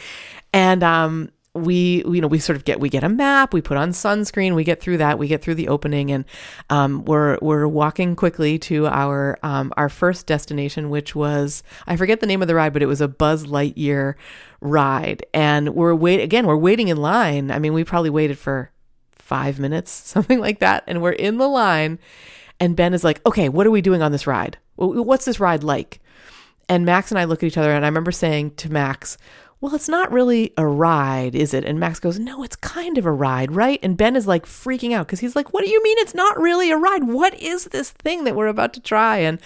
And 0.53 0.83
um, 0.83 1.29
we 1.57 2.03
you 2.05 2.21
know 2.21 2.27
we 2.27 2.39
sort 2.39 2.55
of 2.55 2.65
get 2.65 2.79
we 2.79 2.89
get 2.89 3.03
a 3.03 3.09
map 3.09 3.53
we 3.53 3.61
put 3.61 3.77
on 3.77 3.91
sunscreen 3.91 4.55
we 4.55 4.63
get 4.63 4.81
through 4.81 4.97
that 4.97 5.17
we 5.17 5.27
get 5.27 5.41
through 5.41 5.55
the 5.55 5.67
opening 5.67 6.11
and 6.11 6.25
um, 6.69 7.03
we're 7.05 7.37
we're 7.41 7.67
walking 7.67 8.15
quickly 8.15 8.57
to 8.57 8.87
our 8.87 9.37
um, 9.43 9.73
our 9.77 9.89
first 9.89 10.25
destination 10.27 10.89
which 10.89 11.15
was 11.15 11.63
I 11.85 11.95
forget 11.95 12.19
the 12.19 12.27
name 12.27 12.41
of 12.41 12.47
the 12.47 12.55
ride 12.55 12.73
but 12.73 12.81
it 12.81 12.87
was 12.87 13.01
a 13.01 13.07
Buzz 13.07 13.45
Lightyear 13.45 14.15
ride. 14.61 15.25
And 15.33 15.75
we're 15.75 15.95
wait 15.95 16.21
again 16.21 16.45
we're 16.45 16.57
waiting 16.57 16.87
in 16.87 16.97
line. 16.97 17.51
I 17.51 17.59
mean 17.59 17.73
we 17.73 17.83
probably 17.83 18.09
waited 18.09 18.37
for 18.37 18.71
five 19.11 19.59
minutes 19.59 19.91
something 20.05 20.39
like 20.39 20.59
that 20.59 20.83
and 20.87 21.01
we're 21.01 21.11
in 21.11 21.37
the 21.37 21.47
line. 21.47 21.99
And 22.59 22.75
Ben 22.75 22.93
is 22.93 23.03
like 23.03 23.25
okay 23.25 23.49
what 23.49 23.67
are 23.67 23.71
we 23.71 23.81
doing 23.81 24.01
on 24.01 24.11
this 24.11 24.27
ride? 24.27 24.57
What's 24.75 25.25
this 25.25 25.39
ride 25.39 25.63
like? 25.63 25.99
And 26.69 26.85
Max 26.85 27.11
and 27.11 27.19
I 27.19 27.23
look 27.23 27.43
at 27.43 27.47
each 27.47 27.57
other 27.57 27.71
and 27.71 27.85
I 27.85 27.87
remember 27.87 28.11
saying 28.11 28.55
to 28.55 28.71
Max 28.71 29.17
well, 29.59 29.73
it's 29.73 29.89
not 29.89 30.11
really 30.11 30.53
a 30.55 30.67
ride, 30.67 31.33
is 31.33 31.53
it? 31.53 31.65
And 31.65 31.79
Max 31.79 31.99
goes, 31.99 32.19
no, 32.19 32.43
it's 32.43 32.55
kind 32.55 32.97
of 32.97 33.07
a 33.07 33.11
ride, 33.11 33.51
right? 33.51 33.79
And 33.81 33.97
Ben 33.97 34.15
is 34.15 34.27
like 34.27 34.45
freaking 34.45 34.93
out 34.93 35.07
because 35.07 35.19
he's 35.19 35.35
like, 35.35 35.51
what 35.51 35.63
do 35.63 35.69
you 35.71 35.81
mean 35.81 35.97
it's 35.99 36.13
not 36.13 36.39
really 36.39 36.69
a 36.69 36.77
ride? 36.77 37.05
What 37.05 37.33
is 37.41 37.65
this 37.65 37.89
thing 37.89 38.23
that 38.25 38.35
we're 38.35 38.47
about 38.47 38.73
to 38.73 38.79
try? 38.79 39.17
And 39.17 39.41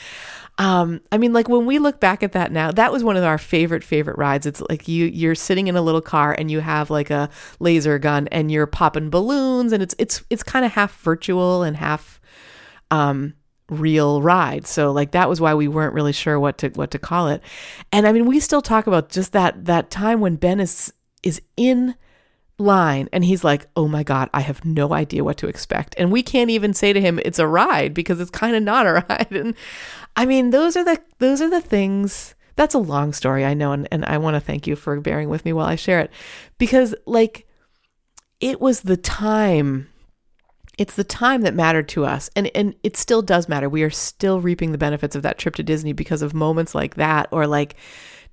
um, 0.58 1.00
I 1.14 1.18
mean, 1.18 1.32
like 1.32 1.48
when 1.48 1.66
we 1.66 1.80
look 1.80 2.02
back 2.02 2.24
at 2.24 2.34
that 2.34 2.52
now, 2.52 2.72
that 2.72 2.92
was 2.92 3.06
one 3.06 3.16
of 3.16 3.24
our 3.24 3.38
favorite, 3.38 3.86
favorite 3.86 4.18
rides. 4.18 4.46
It's 4.46 4.62
like 4.70 4.86
you, 4.90 5.06
you're 5.06 5.34
sitting 5.34 5.68
in 5.68 5.78
a 5.78 5.82
little 5.82 6.02
car 6.02 6.34
and 6.38 6.52
you 6.52 6.60
have 6.60 6.90
like 6.90 7.10
a 7.10 7.30
laser 7.60 7.98
gun 7.98 8.28
and 8.34 8.52
you're 8.52 8.68
popping 8.68 9.10
balloons 9.10 9.72
and 9.72 9.82
it's, 9.82 9.96
it's, 9.98 10.24
it's 10.30 10.44
kind 10.44 10.66
of 10.66 10.74
half 10.74 11.00
virtual 11.02 11.64
and 11.64 11.78
half, 11.78 12.20
um, 12.92 13.34
real 13.72 14.22
ride. 14.22 14.68
So 14.68 14.92
like 14.92 15.12
that 15.12 15.30
was 15.30 15.42
why 15.42 15.54
we 15.54 15.68
weren't 15.68 15.94
really 15.94 16.12
sure 16.12 16.40
what 16.40 16.58
to 16.60 16.70
what 16.70 16.92
to 16.92 17.00
call 17.00 17.30
it. 17.30 17.42
And 17.92 18.06
I 18.06 18.12
mean 18.12 18.26
we 18.26 18.40
still 18.40 18.62
talk 18.62 18.86
about 18.86 19.10
just 19.10 19.32
that 19.32 19.66
that 19.66 19.90
time 19.90 20.20
when 20.20 20.36
Ben 20.36 20.60
is 20.60 20.94
is 21.24 21.42
in 21.56 21.96
line 22.58 23.08
and 23.14 23.24
he's 23.24 23.44
like, 23.44 23.68
"Oh 23.76 23.88
my 23.88 24.04
god, 24.04 24.30
I 24.34 24.42
have 24.42 24.66
no 24.66 24.94
idea 24.94 25.24
what 25.24 25.38
to 25.38 25.48
expect." 25.48 25.96
And 25.98 26.12
we 26.12 26.22
can't 26.22 26.50
even 26.50 26.74
say 26.74 26.92
to 26.92 27.02
him 27.02 27.20
it's 27.24 27.40
a 27.40 27.48
ride 27.48 27.94
because 27.94 28.20
it's 28.20 28.30
kind 28.30 28.56
of 28.56 28.62
not 28.62 28.86
a 28.86 28.94
ride. 29.10 29.32
And 29.32 29.56
I 30.16 30.26
mean, 30.26 30.50
those 30.50 30.76
are 30.76 30.84
the 30.84 31.02
those 31.20 31.42
are 31.42 31.50
the 31.50 31.62
things 31.62 32.36
that's 32.58 32.76
a 32.76 32.80
long 32.80 33.14
story, 33.14 33.46
I 33.46 33.54
know, 33.54 33.72
and, 33.72 33.88
and 33.92 34.04
I 34.06 34.18
want 34.18 34.36
to 34.36 34.42
thank 34.42 34.68
you 34.68 34.76
for 34.76 35.00
bearing 35.00 35.30
with 35.30 35.46
me 35.46 35.54
while 35.54 35.66
I 35.66 35.76
share 35.76 36.02
it. 36.02 36.12
Because 36.58 36.94
like 37.06 37.48
it 38.42 38.60
was 38.60 38.82
the 38.82 38.98
time 38.98 39.88
it's 40.82 40.96
the 40.96 41.04
time 41.04 41.44
that 41.44 41.54
mattered 41.54 41.88
to 41.88 42.04
us 42.04 42.28
and 42.36 42.50
and 42.56 42.74
it 42.82 42.98
still 42.98 43.22
does 43.22 43.48
matter. 43.48 43.70
We 43.70 43.84
are 43.84 43.92
still 43.92 44.42
reaping 44.42 44.72
the 44.72 44.80
benefits 44.80 45.16
of 45.16 45.22
that 45.22 45.38
trip 45.38 45.54
to 45.56 45.64
disney 45.64 45.94
because 45.94 46.24
of 46.24 46.34
moments 46.34 46.74
like 46.74 46.96
that 46.96 47.28
or 47.30 47.46
like 47.46 47.76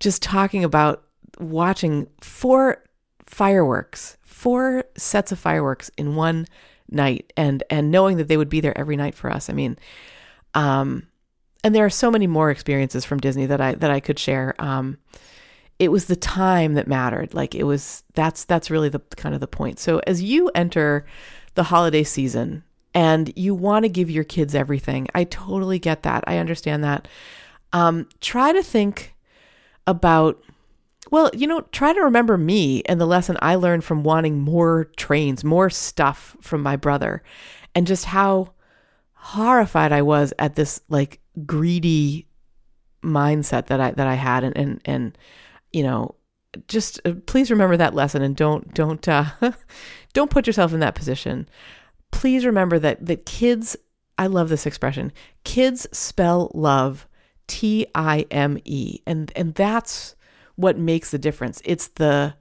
just 0.00 0.22
talking 0.22 0.64
about 0.64 1.04
watching 1.38 2.08
four 2.22 2.82
fireworks 3.26 4.16
four 4.24 4.82
sets 4.96 5.30
of 5.30 5.38
fireworks 5.38 5.90
in 5.98 6.16
one 6.16 6.46
night 6.90 7.34
and 7.36 7.62
and 7.68 7.90
knowing 7.90 8.16
that 8.16 8.28
they 8.28 8.38
would 8.38 8.48
be 8.48 8.62
there 8.62 8.76
every 8.78 8.96
night 8.96 9.14
for 9.14 9.30
us. 9.30 9.50
I 9.50 9.52
mean 9.52 9.78
um 10.54 11.06
and 11.62 11.74
there 11.74 11.84
are 11.84 11.90
so 11.90 12.10
many 12.10 12.26
more 12.26 12.50
experiences 12.50 13.04
from 13.04 13.20
disney 13.20 13.44
that 13.44 13.60
i 13.60 13.74
that 13.74 13.90
i 13.90 14.00
could 14.00 14.18
share. 14.18 14.54
Um 14.58 14.96
it 15.78 15.92
was 15.92 16.06
the 16.06 16.16
time 16.16 16.74
that 16.74 16.88
mattered. 16.88 17.34
Like 17.34 17.54
it 17.54 17.64
was 17.64 18.04
that's 18.14 18.46
that's 18.46 18.70
really 18.70 18.88
the 18.88 19.00
kind 19.18 19.34
of 19.34 19.42
the 19.42 19.46
point. 19.46 19.78
So 19.78 20.00
as 20.06 20.22
you 20.22 20.48
enter 20.54 21.04
the 21.58 21.64
holiday 21.64 22.04
season 22.04 22.62
and 22.94 23.32
you 23.34 23.52
want 23.52 23.82
to 23.82 23.88
give 23.88 24.08
your 24.08 24.22
kids 24.22 24.54
everything. 24.54 25.08
I 25.12 25.24
totally 25.24 25.80
get 25.80 26.04
that. 26.04 26.22
I 26.28 26.38
understand 26.38 26.84
that. 26.84 27.08
Um, 27.72 28.08
try 28.20 28.52
to 28.52 28.62
think 28.62 29.16
about, 29.84 30.40
well, 31.10 31.32
you 31.34 31.48
know, 31.48 31.62
try 31.72 31.92
to 31.92 32.00
remember 32.00 32.38
me 32.38 32.84
and 32.86 33.00
the 33.00 33.06
lesson 33.06 33.36
I 33.42 33.56
learned 33.56 33.82
from 33.82 34.04
wanting 34.04 34.38
more 34.38 34.84
trains, 34.96 35.42
more 35.42 35.68
stuff 35.68 36.36
from 36.40 36.62
my 36.62 36.76
brother, 36.76 37.24
and 37.74 37.88
just 37.88 38.04
how 38.04 38.52
horrified 39.14 39.90
I 39.90 40.02
was 40.02 40.32
at 40.38 40.54
this 40.54 40.80
like 40.88 41.18
greedy 41.44 42.28
mindset 43.02 43.66
that 43.66 43.80
I 43.80 43.90
that 43.90 44.06
I 44.06 44.14
had, 44.14 44.44
and 44.44 44.56
and 44.56 44.80
and 44.84 45.18
you 45.72 45.82
know, 45.82 46.14
just 46.68 47.00
uh, 47.04 47.14
please 47.26 47.50
remember 47.50 47.76
that 47.76 47.94
lesson 47.94 48.22
and 48.22 48.36
don't 48.36 48.72
don't 48.74 49.06
uh, 49.08 49.24
don't 50.18 50.32
put 50.32 50.48
yourself 50.48 50.72
in 50.72 50.80
that 50.80 50.96
position. 50.96 51.48
Please 52.10 52.44
remember 52.44 52.76
that 52.80 53.06
that 53.06 53.24
kids 53.24 53.76
I 54.18 54.26
love 54.26 54.48
this 54.48 54.66
expression. 54.66 55.12
Kids 55.44 55.86
spell 55.92 56.50
love 56.54 57.06
T 57.46 57.86
I 57.94 58.26
M 58.32 58.58
E 58.64 58.98
and 59.06 59.30
and 59.36 59.54
that's 59.54 60.16
what 60.56 60.76
makes 60.76 61.12
the 61.12 61.18
difference. 61.18 61.62
It's 61.64 61.86
the 61.86 62.34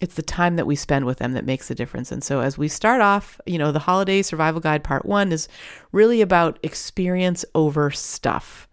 it's 0.00 0.16
the 0.16 0.22
time 0.22 0.56
that 0.56 0.66
we 0.66 0.74
spend 0.74 1.04
with 1.04 1.18
them 1.18 1.34
that 1.34 1.44
makes 1.44 1.68
the 1.68 1.76
difference. 1.76 2.10
And 2.10 2.24
so 2.24 2.40
as 2.40 2.58
we 2.58 2.66
start 2.66 3.00
off, 3.00 3.40
you 3.46 3.56
know, 3.56 3.70
the 3.70 3.78
holiday 3.78 4.20
survival 4.22 4.60
guide 4.60 4.82
part 4.82 5.06
1 5.06 5.30
is 5.30 5.46
really 5.92 6.22
about 6.22 6.58
experience 6.64 7.44
over 7.54 7.92
stuff 7.92 8.66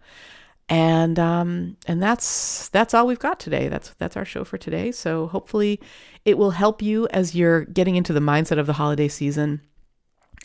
and 0.70 1.18
um, 1.18 1.76
and 1.86 2.00
that's 2.00 2.68
that's 2.68 2.94
all 2.94 3.06
we've 3.06 3.18
got 3.18 3.40
today. 3.40 3.68
That's 3.68 3.90
that's 3.98 4.16
our 4.16 4.24
show 4.24 4.44
for 4.44 4.56
today. 4.56 4.92
So 4.92 5.26
hopefully, 5.26 5.80
it 6.24 6.38
will 6.38 6.52
help 6.52 6.80
you 6.80 7.08
as 7.08 7.34
you're 7.34 7.64
getting 7.64 7.96
into 7.96 8.12
the 8.12 8.20
mindset 8.20 8.58
of 8.58 8.66
the 8.66 8.72
holiday 8.72 9.08
season. 9.08 9.60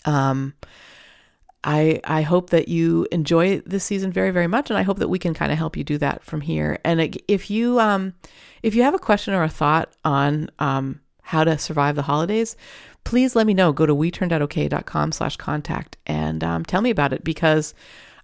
Um, 0.04 0.56
I 1.64 2.02
I 2.04 2.24
hope 2.24 2.50
that 2.50 2.68
you 2.68 3.08
enjoy 3.12 3.60
this 3.68 3.84
season 3.84 4.12
very 4.12 4.32
very 4.32 4.48
much, 4.48 4.72
and 4.72 4.80
I 4.80 4.82
hope 4.82 4.98
that 4.98 5.10
we 5.10 5.20
can 5.20 5.36
kind 5.36 5.52
of 5.52 5.60
help 5.60 5.78
you 5.78 5.84
do 5.84 6.00
that 6.00 6.24
from 6.24 6.42
here. 6.42 6.80
And 6.84 7.18
if 7.28 7.52
you 7.52 7.80
um 7.80 8.16
if 8.64 8.74
you 8.74 8.82
have 8.82 8.96
a 8.96 9.00
question 9.00 9.36
or 9.36 9.44
a 9.44 9.50
thought 9.50 9.94
on 10.04 10.50
um 10.58 11.02
how 11.22 11.44
to 11.44 11.58
survive 11.60 11.96
the 11.96 12.04
holidays, 12.04 12.56
please 13.04 13.36
let 13.36 13.46
me 13.46 13.54
know. 13.54 13.74
Go 13.74 13.88
to 13.88 13.96
we-turned-out-ok.com 13.96 15.12
slash 15.12 15.38
contact 15.38 15.98
and 16.06 16.44
um, 16.44 16.64
tell 16.64 16.82
me 16.82 16.92
about 16.92 17.14
it 17.14 17.24
because 17.24 17.74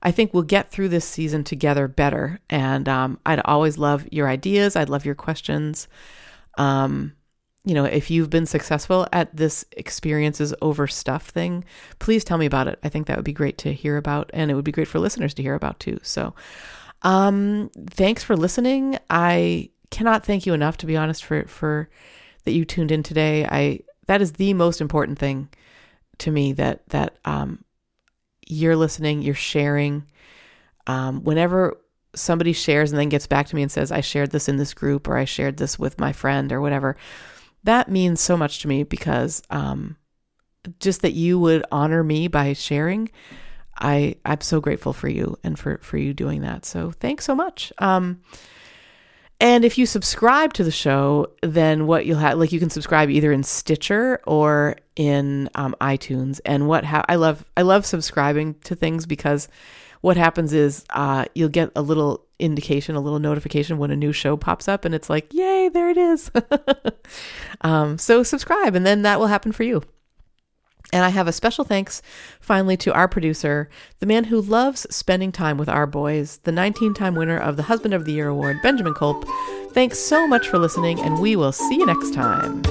I 0.02 0.12
think 0.12 0.34
we'll 0.34 0.44
get 0.44 0.72
through 0.72 0.90
this 0.90 1.06
season 1.06 1.44
together 1.44 1.88
better. 1.88 2.40
And 2.50 2.90
um, 2.90 3.20
I'd 3.26 3.42
always 3.46 3.78
love 3.78 4.08
your 4.12 4.28
ideas. 4.28 4.76
I'd 4.76 4.90
love 4.90 5.06
your 5.06 5.16
questions. 5.16 5.88
Um, 6.58 7.14
you 7.64 7.76
know, 7.76 7.86
if 7.86 8.10
you've 8.10 8.30
been 8.30 8.48
successful 8.48 9.08
at 9.14 9.36
this 9.36 9.66
experiences 9.74 10.54
over 10.62 10.88
stuff 10.88 11.28
thing, 11.28 11.64
please 12.00 12.24
tell 12.24 12.40
me 12.40 12.48
about 12.48 12.68
it. 12.68 12.80
I 12.84 12.90
think 12.90 13.06
that 13.08 13.18
would 13.18 13.26
be 13.26 13.34
great 13.34 13.60
to 13.60 13.74
hear 13.74 13.98
about, 13.98 14.32
and 14.34 14.50
it 14.50 14.56
would 14.56 14.66
be 14.66 14.72
great 14.72 14.88
for 14.88 15.00
listeners 15.00 15.36
to 15.36 15.44
hear 15.44 15.54
about 15.54 15.80
too. 15.80 16.00
So, 16.02 16.34
um, 17.04 17.70
thanks 17.88 18.24
for 18.24 18.36
listening. 18.36 18.98
I 19.12 19.70
cannot 19.92 20.26
thank 20.26 20.48
you 20.48 20.54
enough, 20.54 20.78
to 20.78 20.88
be 20.88 20.98
honest, 20.98 21.24
for 21.24 21.46
for 21.46 21.90
that 22.46 22.54
you 22.54 22.66
tuned 22.66 22.92
in 22.92 23.04
today. 23.04 23.46
I 23.46 23.82
that 24.08 24.22
is 24.22 24.34
the 24.34 24.56
most 24.56 24.82
important 24.82 25.20
thing 25.20 25.50
to 26.18 26.32
me 26.32 26.54
that 26.54 26.88
that 26.90 27.18
um, 27.26 27.64
you're 28.48 28.76
listening, 28.76 29.22
you're 29.22 29.36
sharing. 29.36 30.06
Um, 30.88 31.24
whenever 31.24 31.78
somebody 32.16 32.54
shares 32.54 32.92
and 32.92 33.00
then 33.00 33.10
gets 33.10 33.28
back 33.28 33.48
to 33.48 33.56
me 33.56 33.62
and 33.62 33.72
says, 33.72 33.92
I 33.92 34.02
shared 34.02 34.32
this 34.32 34.50
in 34.50 34.58
this 34.58 34.74
group 34.74 35.08
or 35.08 35.18
I 35.18 35.26
shared 35.26 35.58
this 35.58 35.80
with 35.80 36.00
my 36.00 36.12
friend 36.12 36.52
or 36.52 36.62
whatever, 36.62 36.98
that 37.64 37.90
means 37.90 38.20
so 38.20 38.36
much 38.36 38.60
to 38.60 38.68
me 38.68 38.84
because 38.84 39.42
um, 39.50 39.96
just 40.80 41.02
that 41.02 41.14
you 41.14 41.40
would 41.40 41.64
honor 41.72 42.04
me 42.04 42.28
by 42.28 42.54
sharing. 42.54 43.10
I, 43.78 44.16
I'm 44.26 44.42
so 44.42 44.60
grateful 44.60 44.94
for 44.94 45.08
you 45.08 45.38
and 45.44 45.58
for, 45.58 45.80
for 45.82 45.98
you 45.98 46.14
doing 46.14 46.42
that. 46.42 46.66
So 46.66 46.92
thanks 46.92 47.26
so 47.26 47.36
much. 47.36 47.72
Um, 47.78 48.22
and 49.42 49.66
if 49.66 49.78
you 49.80 49.88
subscribe 49.88 50.54
to 50.54 50.64
the 50.64 50.72
show, 50.72 51.32
then 51.42 51.88
what 51.88 52.06
you'll 52.06 52.20
have, 52.20 52.38
like 52.38 52.52
you 52.52 52.60
can 52.60 52.70
subscribe 52.70 53.10
either 53.10 53.32
in 53.32 53.42
Stitcher 53.42 54.22
or 54.28 54.76
in 54.96 55.50
um, 55.56 55.76
iTunes. 55.82 56.40
And 56.46 56.68
what 56.68 56.86
ha- 56.86 57.06
I 57.10 57.16
love, 57.16 57.44
I 57.58 57.64
love 57.64 57.84
subscribing 57.86 58.54
to 58.66 58.76
things 58.76 59.08
because 59.08 59.48
what 60.02 60.16
happens 60.16 60.54
is 60.54 60.86
uh, 60.92 61.26
you'll 61.34 61.50
get 61.50 61.72
a 61.76 61.82
little 61.82 62.24
indication, 62.38 62.96
a 62.96 63.02
little 63.02 63.18
notification 63.18 63.80
when 63.80 63.90
a 63.90 63.96
new 63.96 64.14
show 64.14 64.38
pops 64.38 64.68
up, 64.68 64.86
and 64.86 64.94
it's 64.94 65.10
like, 65.10 65.34
yay, 65.34 65.70
there 65.70 65.90
it 65.90 65.98
is. 65.98 66.30
um, 67.62 67.98
so 67.98 68.22
subscribe, 68.22 68.76
and 68.76 68.86
then 68.86 69.02
that 69.02 69.20
will 69.20 69.28
happen 69.28 69.52
for 69.52 69.64
you. 69.64 69.82
And 70.94 71.06
I 71.06 71.10
have 71.10 71.28
a 71.28 71.32
special 71.32 71.64
thanks 71.64 72.02
finally 72.40 72.76
to 72.78 72.94
our 72.94 73.08
producer, 73.08 73.70
the 74.00 74.06
man 74.06 74.26
who 74.26 74.42
loves 74.42 74.86
spending 74.90 75.32
time 75.32 75.58
with 75.58 75.70
our 75.70 75.88
boys, 75.88 76.38
the 76.44 76.52
19 76.52 76.94
time 76.94 77.16
winner 77.16 77.38
of 77.38 77.56
the 77.56 77.64
Husband 77.64 77.94
of 77.94 78.06
the 78.06 78.12
Year 78.12 78.28
award, 78.28 78.58
Benjamin 78.62 78.94
Kolp. 78.94 79.26
Thanks 79.72 80.00
so 80.00 80.28
much 80.28 80.50
for 80.50 80.60
listening, 80.60 81.00
and 81.00 81.20
we 81.20 81.36
will 81.36 81.54
see 81.54 81.76
you 81.76 81.86
next 81.86 82.14
time. 82.14 82.62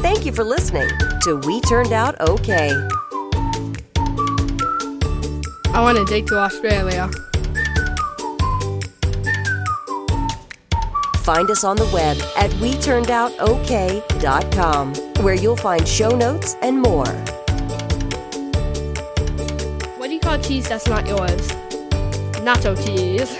Thank 0.00 0.24
you 0.24 0.32
for 0.32 0.44
listening 0.44 0.88
to 1.22 1.36
We 1.46 1.60
Turned 1.60 1.92
Out 1.92 2.18
Okay. 2.20 2.70
I 5.74 5.82
want 5.82 5.98
to 5.98 6.06
date 6.06 6.26
to 6.28 6.38
Australia. 6.38 7.10
find 11.26 11.50
us 11.50 11.64
on 11.64 11.76
the 11.76 11.90
web 11.92 12.16
at 12.36 12.52
WeTurnedOutOK.com, 12.60 14.94
where 15.24 15.34
you'll 15.34 15.56
find 15.56 15.88
show 15.88 16.10
notes 16.10 16.54
and 16.62 16.80
more. 16.80 17.08
What 19.98 20.06
do 20.06 20.14
you 20.14 20.20
call 20.20 20.38
cheese 20.38 20.68
that's 20.68 20.86
not 20.86 21.08
yours? 21.08 21.48
Nacho 22.46 22.76
cheese. 22.86 23.36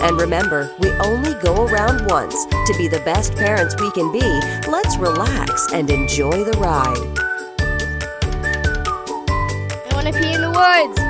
And 0.00 0.20
remember, 0.20 0.72
we 0.78 0.92
only 0.92 1.34
go 1.42 1.66
around 1.66 2.06
once. 2.06 2.46
To 2.46 2.74
be 2.78 2.86
the 2.86 3.00
best 3.04 3.34
parents 3.34 3.74
we 3.80 3.90
can 3.90 4.12
be, 4.12 4.22
let's 4.70 4.96
relax 4.96 5.72
and 5.72 5.90
enjoy 5.90 6.44
the 6.44 6.56
ride. 6.58 7.18
I 9.90 9.92
want 9.92 10.06
to 10.06 10.12
pee 10.12 10.34
in 10.34 10.40
the 10.40 10.50
woods. 10.50 11.09